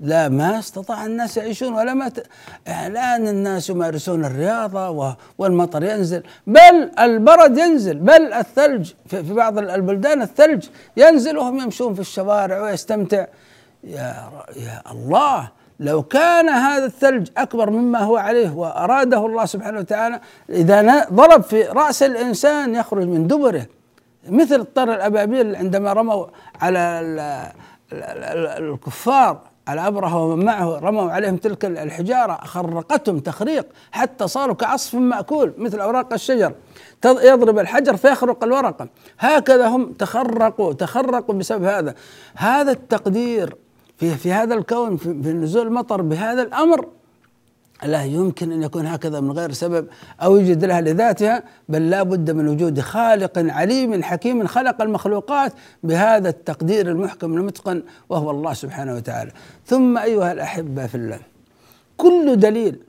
لا 0.00 0.28
ما 0.28 0.58
استطاع 0.58 1.06
الناس 1.06 1.36
يعيشون 1.36 1.74
ولا 1.74 1.94
ما 1.94 2.08
ت... 2.08 2.26
الآن 2.68 3.28
الناس 3.28 3.70
يمارسون 3.70 4.24
الرياضة 4.24 5.16
والمطر 5.38 5.84
ينزل. 5.84 6.22
بل 6.46 6.90
البرد 6.98 7.58
ينزل. 7.58 7.98
بل 7.98 8.32
الثلج 8.32 8.92
في 9.06 9.34
بعض 9.34 9.58
البلدان 9.58 10.22
الثلج 10.22 10.66
ينزل 10.96 11.38
وهم 11.38 11.60
يمشون 11.60 11.94
في 11.94 12.00
الشوارع 12.00 12.60
ويستمتع. 12.60 13.26
يا, 13.84 14.30
يا 14.56 14.82
الله! 14.92 15.57
لو 15.80 16.02
كان 16.02 16.48
هذا 16.48 16.84
الثلج 16.84 17.28
أكبر 17.36 17.70
مما 17.70 17.98
هو 17.98 18.16
عليه 18.16 18.50
وأراده 18.50 19.26
الله 19.26 19.44
سبحانه 19.44 19.78
وتعالى 19.78 20.20
إذا 20.50 21.06
ضرب 21.12 21.42
في 21.42 21.62
رأس 21.62 22.02
الإنسان 22.02 22.74
يخرج 22.74 23.06
من 23.06 23.26
دبره. 23.26 23.66
مثل 24.28 24.60
الطر 24.60 24.94
الأبابيل 24.94 25.56
عندما 25.56 25.92
رموا 25.92 26.26
على 26.60 27.00
الكفار 28.58 29.40
على 29.68 29.86
أبرهة 29.86 30.24
ومن 30.24 30.44
معه 30.44 30.78
رموا 30.78 31.10
عليهم 31.10 31.36
تلك 31.36 31.64
الحجارة 31.64 32.34
خرقتهم 32.44 33.18
تخريق 33.18 33.66
حتى 33.92 34.28
صاروا 34.28 34.54
كعصف 34.54 34.94
مأكول 34.94 35.54
مثل 35.58 35.80
أوراق 35.80 36.12
الشجر. 36.12 36.52
يضرب 37.04 37.58
الحجر 37.58 37.96
فيخرق 37.96 38.44
الورقة. 38.44 38.88
هكذا 39.18 39.68
هم 39.68 39.92
تخرقوا 39.92 40.72
تخرقوا 40.72 41.34
بسبب 41.34 41.64
هذا. 41.64 41.94
هذا 42.36 42.72
التقدير 42.72 43.56
في 43.98 44.14
في 44.14 44.32
هذا 44.32 44.54
الكون 44.54 44.96
في, 44.96 45.22
في 45.22 45.32
نزول 45.32 45.66
المطر 45.66 46.02
بهذا 46.02 46.42
الأمر 46.42 46.88
لا 47.82 48.04
يمكن 48.04 48.52
أن 48.52 48.62
يكون 48.62 48.86
هكذا 48.86 49.20
من 49.20 49.30
غير 49.30 49.52
سبب 49.52 49.86
أو 50.22 50.36
يوجد 50.36 50.64
لها 50.64 50.80
لذاتها 50.80 51.42
بل 51.68 51.90
لا 51.90 52.02
بد 52.02 52.30
من 52.30 52.48
وجود 52.48 52.80
خالق 52.80 53.32
عليم 53.38 54.02
حكيم 54.02 54.46
خلق 54.46 54.82
المخلوقات 54.82 55.52
بهذا 55.82 56.28
التقدير 56.28 56.88
المحكم 56.88 57.34
المتقن 57.34 57.82
وهو 58.08 58.30
الله 58.30 58.52
سبحانه 58.52 58.94
وتعالى. 58.94 59.30
ثم 59.66 59.98
أيها 59.98 60.32
الأحبة 60.32 60.86
في 60.86 60.94
الله 60.94 61.18
كل 61.96 62.36
دليل 62.36 62.80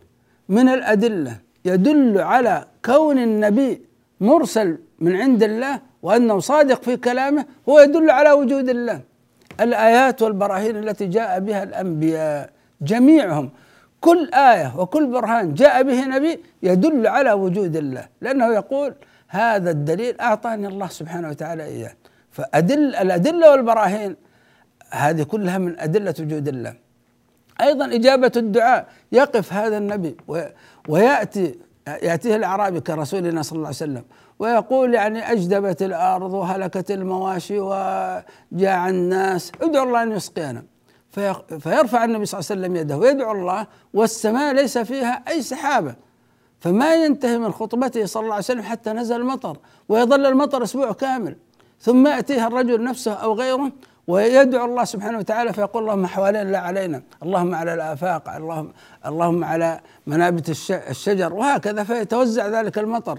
من 0.49 0.69
الأدلة 0.69 1.37
يدل 1.65 2.17
على 2.17 2.65
كون 2.85 3.17
النبي 3.17 3.81
مرسل 4.21 4.77
من 4.99 5.15
عند 5.15 5.43
الله 5.43 5.79
وأنه 6.01 6.39
صادق 6.39 6.83
في 6.83 6.97
كلامه 6.97 7.45
هو 7.69 7.79
يدل 7.79 8.09
على 8.09 8.31
وجود 8.31 8.69
الله. 8.69 9.08
الآيات 9.61 10.21
والبراهين 10.21 10.77
التي 10.77 11.05
جاء 11.07 11.39
بها 11.39 11.63
الأنبياء 11.63 12.49
جميعهم. 12.81 13.49
كل 14.01 14.29
آية 14.33 14.73
وكل 14.77 15.07
برهان 15.07 15.53
جاء 15.53 15.83
به 15.83 16.05
نبي 16.05 16.39
يدل 16.63 17.07
على 17.07 17.31
وجود 17.31 17.75
الله 17.75 18.07
لأنه 18.21 18.53
يقول 18.53 18.95
هذا 19.27 19.71
الدليل 19.71 20.21
أعطاني 20.21 20.67
الله 20.67 20.87
سبحانه 20.87 21.29
وتعالى 21.29 21.63
إياه. 21.63 21.93
فأدل 22.31 22.95
الأدلة 22.95 23.51
والبراهين 23.51 24.15
هذه 24.89 25.23
كلها 25.23 25.57
من 25.57 25.79
أدلة 25.79 26.13
وجود 26.19 26.47
الله. 26.47 26.73
أيضا 27.61 27.85
إجابة 27.85 28.31
الدعاء 28.37 28.87
يقف 29.11 29.53
هذا 29.53 29.77
النبي 29.77 30.17
ويأتي 30.87 31.55
يأتيه 31.95 32.35
الأعرابي 32.35 32.79
كرسولنا 32.79 33.41
صلى 33.41 33.55
الله 33.55 33.67
عليه 33.67 33.75
وسلم 33.77 34.03
ويقول 34.39 34.93
يعني 34.93 35.31
أجدبت 35.31 35.81
الأرض 35.81 36.33
وهلكت 36.33 36.91
المواشي 36.91 37.59
وجاع 37.59 38.89
الناس 38.89 39.51
ادعوا 39.61 39.85
الله 39.85 40.03
أن 40.03 40.11
يسقينا. 40.11 40.63
فيرفع 41.59 42.05
النبي 42.05 42.25
صلى 42.25 42.39
الله 42.39 42.51
عليه 42.51 42.61
وسلم 42.61 42.75
يده 42.75 42.97
ويدعو 42.97 43.31
الله 43.31 43.67
والسماء 43.93 44.53
ليس 44.53 44.77
فيها 44.77 45.23
أي 45.27 45.41
سحابة. 45.41 45.95
فما 46.59 46.95
ينتهي 46.95 47.37
من 47.37 47.51
خطبته 47.51 48.05
صلى 48.05 48.23
الله 48.23 48.33
عليه 48.33 48.43
وسلم 48.43 48.61
حتى 48.61 48.93
نزل 48.93 49.15
المطر 49.15 49.57
ويظل 49.89 50.25
المطر 50.25 50.63
أسبوع 50.63 50.91
كامل. 50.91 51.35
ثم 51.81 52.07
يأتيها 52.07 52.47
الرجل 52.47 52.83
نفسه 52.83 53.13
أو 53.13 53.33
غيره 53.33 53.71
ويدعو 54.11 54.65
الله 54.69 54.85
سبحانه 54.93 55.17
وتعالى 55.21 55.53
فيقول 55.53 55.83
اللهم 55.83 56.05
حوالينا 56.13 56.49
لا 56.55 56.61
علينا 56.67 56.99
اللهم 57.23 57.51
على 57.59 57.71
الآفاق 57.77 58.23
اللهم 58.37 58.69
اللهم 59.09 59.41
على 59.51 59.69
منابت 60.07 60.47
الشجر 60.93 61.33
وهكذا 61.33 61.81
فيتوزع 61.89 62.47
ذلك 62.57 62.75
المطر. 62.83 63.17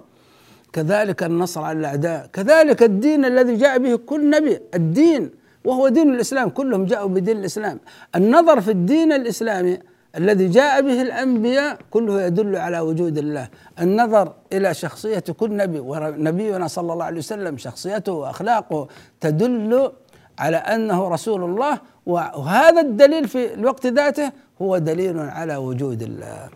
كذلك 0.72 1.22
النصر 1.22 1.62
على 1.68 1.78
الأعداء 1.78 2.20
كذلك 2.36 2.82
الدين 2.82 3.24
الذي 3.24 3.54
جاء 3.56 3.78
به 3.78 3.96
كل 3.96 4.30
نبي 4.30 4.54
الدين 4.74 5.30
وهو 5.64 5.88
دين 5.88 6.14
الإسلام 6.14 6.48
كلهم 6.58 6.84
جاءوا 6.84 7.08
بدين 7.08 7.36
الإسلام. 7.38 7.76
النظر 8.16 8.60
في 8.60 8.70
الدين 8.70 9.12
الإسلامي 9.12 9.78
الذي 10.16 10.46
جاء 10.48 10.82
به 10.82 11.02
الأنبياء 11.02 11.78
كله 11.90 12.22
يدل 12.22 12.56
على 12.56 12.80
وجود 12.80 13.18
الله. 13.18 13.48
النظر 13.80 14.32
إلى 14.52 14.74
شخصية 14.74 15.24
كل 15.40 15.56
نبي 15.56 15.80
ونبينا 15.80 16.66
صلى 16.66 16.92
الله 16.92 17.04
عليه 17.04 17.18
وسلم 17.18 17.56
شخصيته 17.56 18.12
وأخلاقه 18.12 18.88
تدل 19.20 19.92
على 20.40 20.56
أنه 20.56 21.08
رسول 21.08 21.44
الله 21.44 21.78
وهذا 22.06 22.80
الدليل 22.80 23.28
في 23.28 23.54
الوقت 23.54 23.86
ذاته 23.86 24.32
هو 24.62 24.78
دليل 24.78 25.18
على 25.18 25.56
وجود 25.56 26.02
الله. 26.02 26.48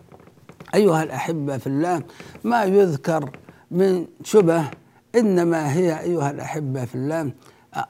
أيها 0.75 1.03
الأحبة 1.03 1.57
في 1.57 1.67
الله 1.67 2.01
ما 2.43 2.63
يذكر 2.63 3.29
من 3.71 4.05
شبه 4.23 4.63
إنما 5.15 5.73
هي 5.73 5.99
أيها 5.99 6.31
الأحبة 6.31 6.85
في 6.85 6.95
الله 6.95 7.31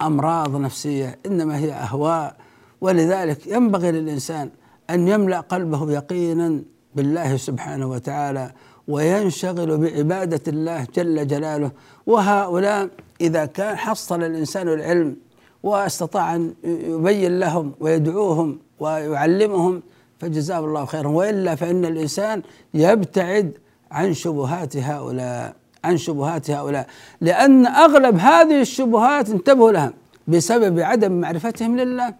أمراض 0.01 0.55
نفسية 0.55 1.19
إنما 1.25 1.57
هي 1.57 1.73
أهواء. 1.73 2.35
ولذلك 2.81 3.47
ينبغي 3.47 3.91
للإنسان 3.91 4.49
أن 4.89 5.07
يملأ 5.07 5.39
قلبه 5.39 5.91
يقينا 5.91 6.61
بالله 6.95 7.37
سبحانه 7.37 7.87
وتعالى 7.89 8.51
وينشغل 8.87 9.77
بعبادة 9.77 10.41
الله 10.47 10.87
جل 10.95 11.27
جلاله. 11.27 11.71
وهؤلاء 12.05 12.89
إذا 13.21 13.45
كان 13.45 13.75
حصل 13.77 14.23
الإنسان 14.23 14.67
العلم 14.67 15.24
وأستطاع 15.65 16.35
أن 16.35 16.53
يبين 16.63 17.39
لهم 17.39 17.73
ويدعوهم 17.79 18.59
ويعلمهم 18.79 19.73
فجزاه 20.19 20.59
الله 20.59 20.85
خيرا. 20.85 21.07
وإلا 21.07 21.55
فإن 21.55 21.85
الإنسان 21.85 22.41
يبتعد 22.73 23.47
عن 23.91 24.13
شبهات 24.13 24.77
هؤلاء 24.77 25.55
عن 25.83 25.97
شبهات 25.97 26.51
هؤلاء 26.51 26.87
لأن 27.21 27.65
أغلب 27.65 28.15
هذه 28.17 28.61
الشبهات 28.61 29.29
انتبهوا 29.29 29.71
لها 29.71 29.93
بسبب 30.27 30.79
عدم 30.79 31.11
معرفتهم 31.21 31.77
لله. 31.77 32.13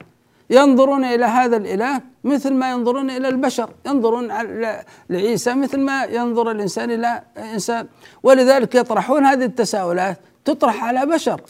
ينظرون 0.49 1.03
إلى 1.05 1.25
هذا 1.25 1.57
الإله 1.57 2.01
مثل 2.23 2.53
ما 2.53 2.71
ينظرون 2.71 3.09
إلى 3.09 3.27
البشر 3.27 3.69
ينظرون 3.85 4.27
لعيسى 5.09 5.53
مثل 5.53 5.79
ما 5.79 6.03
ينظر 6.03 6.51
الإنسان 6.51 6.91
إلى 6.91 7.21
إنسان. 7.53 7.87
ولذلك 8.23 8.75
يطرحون 8.75 9.25
هذه 9.25 9.45
التساؤلات 9.45 10.17
تطرح 10.45 10.83
على 10.83 11.05
بشر. 11.05 11.41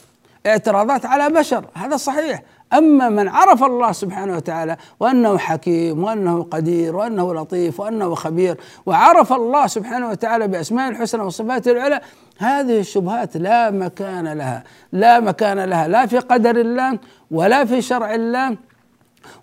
اعتراضات 0.46 1.06
على 1.06 1.34
بشر 1.34 1.64
هذا 1.74 1.96
صحيح. 1.96 2.42
أما 2.72 3.08
من 3.08 3.28
عرف 3.28 3.64
الله 3.64 3.92
سبحانه 3.92 4.36
وتعالى 4.36 4.76
وأنه 5.00 5.38
حكيم 5.38 6.04
وأنه 6.04 6.42
قدير 6.42 6.96
وأنه 6.96 7.34
لطيف 7.34 7.80
وأنه 7.80 8.14
خبير 8.14 8.56
وعرف 8.86 9.32
الله 9.32 9.66
سبحانه 9.66 10.08
وتعالى 10.10 10.48
بأسماء 10.48 10.90
الحسنى 10.90 11.22
وصفاته 11.22 11.70
العلى 11.70 12.00
هذه 12.38 12.80
الشبهات 12.80 13.36
لا 13.36 13.70
مكان 13.70 14.28
لها 14.28 14.64
لا 14.92 15.20
مكان 15.20 15.58
لها 15.60 15.88
لا 15.88 16.06
في 16.06 16.18
قدر 16.18 16.56
الله 16.56 16.98
ولا 17.30 17.64
في 17.64 17.82
شرع 17.82 18.14
الله 18.14 18.56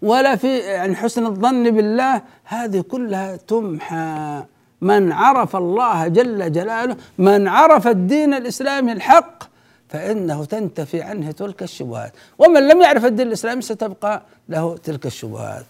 ولا 0.01 0.36
في 0.36 0.58
يعني 0.58 0.95
حسن 0.95 1.26
الظن 1.26 1.72
بالله 1.72 2.22
هذه 2.43 2.82
كلها 2.82 3.36
تمحى. 3.36 4.43
من 4.82 5.12
عرف 5.12 5.56
الله 5.56 6.08
جل 6.08 6.51
جلاله 6.51 6.97
من 7.18 7.47
عرف 7.47 7.88
الدين 7.88 8.34
الإسلامي 8.34 8.91
الحق 8.91 9.53
فإنه 9.94 10.46
تنتفي 10.46 11.02
عنه 11.02 11.32
تلك 11.32 11.64
الشبهات. 11.64 12.14
ومن 12.39 12.68
لم 12.68 12.82
يعرف 12.82 13.06
الدين 13.06 13.28
الإسلامي 13.28 13.62
ستبقى 13.62 14.24
له 14.50 14.78
تلك 14.78 15.06
الشبهات. 15.06 15.66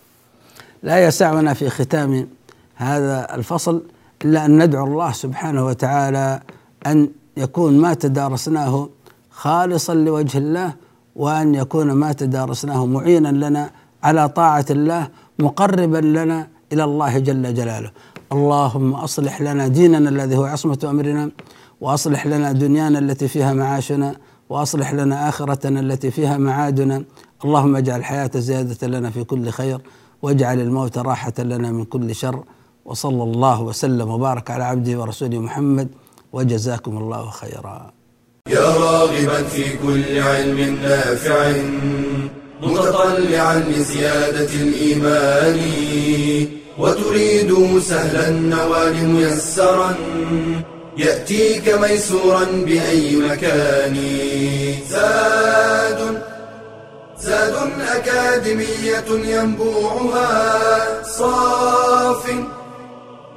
لا 0.84 1.06
يسعنا 1.06 1.54
في 1.54 1.70
ختام 1.70 2.28
هذا 2.76 3.36
الفصل 3.36 3.84
إلا 4.26 4.46
أن 4.46 4.64
ندعو 4.64 4.86
الله 4.86 5.12
سبحانه 5.12 5.66
وتعالى 5.66 6.40
أن 6.88 7.10
يكون 7.38 7.78
ما 7.78 7.94
تدارسناه 7.94 8.90
خالصا 9.32 9.94
لوجه 9.94 10.38
الله 10.38 10.74
وأن 11.16 11.56
يكون 11.56 11.92
ما 11.92 12.14
تدارسناه 12.14 12.86
معينا 12.86 13.30
لنا 13.30 13.70
على 14.04 14.30
طاعة 14.30 14.66
الله 14.70 15.08
مقربا 15.40 15.98
لنا 15.98 16.48
إلى 16.74 16.84
الله 16.84 17.20
جل 17.20 17.54
جلاله. 17.54 17.92
اللهم 18.32 18.94
أصلح 18.94 19.42
لنا 19.42 19.68
ديننا 19.68 20.10
الذي 20.10 20.38
هو 20.38 20.44
عصمة 20.44 20.80
أمرنا 20.84 21.32
وأصلح 21.84 22.28
لنا 22.28 22.52
دنيانا 22.52 23.00
التي 23.00 23.28
فيها 23.28 23.54
معاشنا 23.54 24.16
وأصلح 24.50 24.94
لنا 24.94 25.30
آخرتنا 25.30 25.80
التي 25.80 26.12
فيها 26.12 26.38
معادنا. 26.38 27.04
اللهم 27.46 27.76
اجعل 27.76 28.00
الحياة 28.00 28.32
زيادة 28.36 28.88
لنا 28.88 29.10
في 29.10 29.24
كل 29.24 29.50
خير 29.50 29.80
واجعل 30.22 30.60
الموت 30.60 30.98
راحة 30.98 31.34
لنا 31.40 31.72
من 31.72 31.86
كل 31.86 32.16
شر. 32.16 32.44
وصلى 32.86 33.24
الله 33.24 33.62
وسلم 33.62 34.10
وبارك 34.10 34.52
على 34.52 34.64
عبده 34.64 35.00
ورسوله 35.00 35.40
محمد 35.40 35.88
وجزاكم 36.34 36.98
الله 36.98 37.30
خيرا. 37.30 37.92
يا 38.50 38.68
راغبا 38.86 39.44
في 39.44 39.78
كل 39.78 40.20
علم 40.20 40.60
نافع 40.84 41.52
متطلعا 42.64 43.60
لزيادة 43.60 44.54
الإيمان. 44.66 45.60
وتريد 46.80 47.80
سهلا 47.80 48.30
النوال 48.30 49.10
ميسرا 49.10 49.96
يأتيك 50.98 51.70
ميسورا 51.70 52.44
بأي 52.44 53.16
مكان. 53.16 53.98
زاد 54.90 56.22
زاد 57.20 57.56
أكاديمية 57.96 59.06
ينبوعها. 59.10 61.04
صاف 61.04 62.24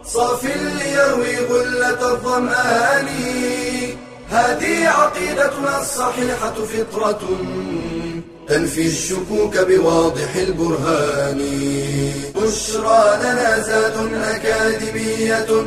صاف 0.05 0.45
ليروي 0.45 1.37
غلة 1.37 2.13
الظمآن. 2.13 3.09
هذه 4.31 4.89
عقيدتنا 4.89 5.81
الصحيحة 5.81 6.55
فطرة 6.55 7.21
تنفي 8.49 8.87
الشكوك 8.87 9.59
بواضح 9.59 10.37
البرهان. 10.37 11.41
بشرى 12.37 13.19
لنا 13.23 13.59
زاد 13.59 13.97
أكاديمية 14.15 15.67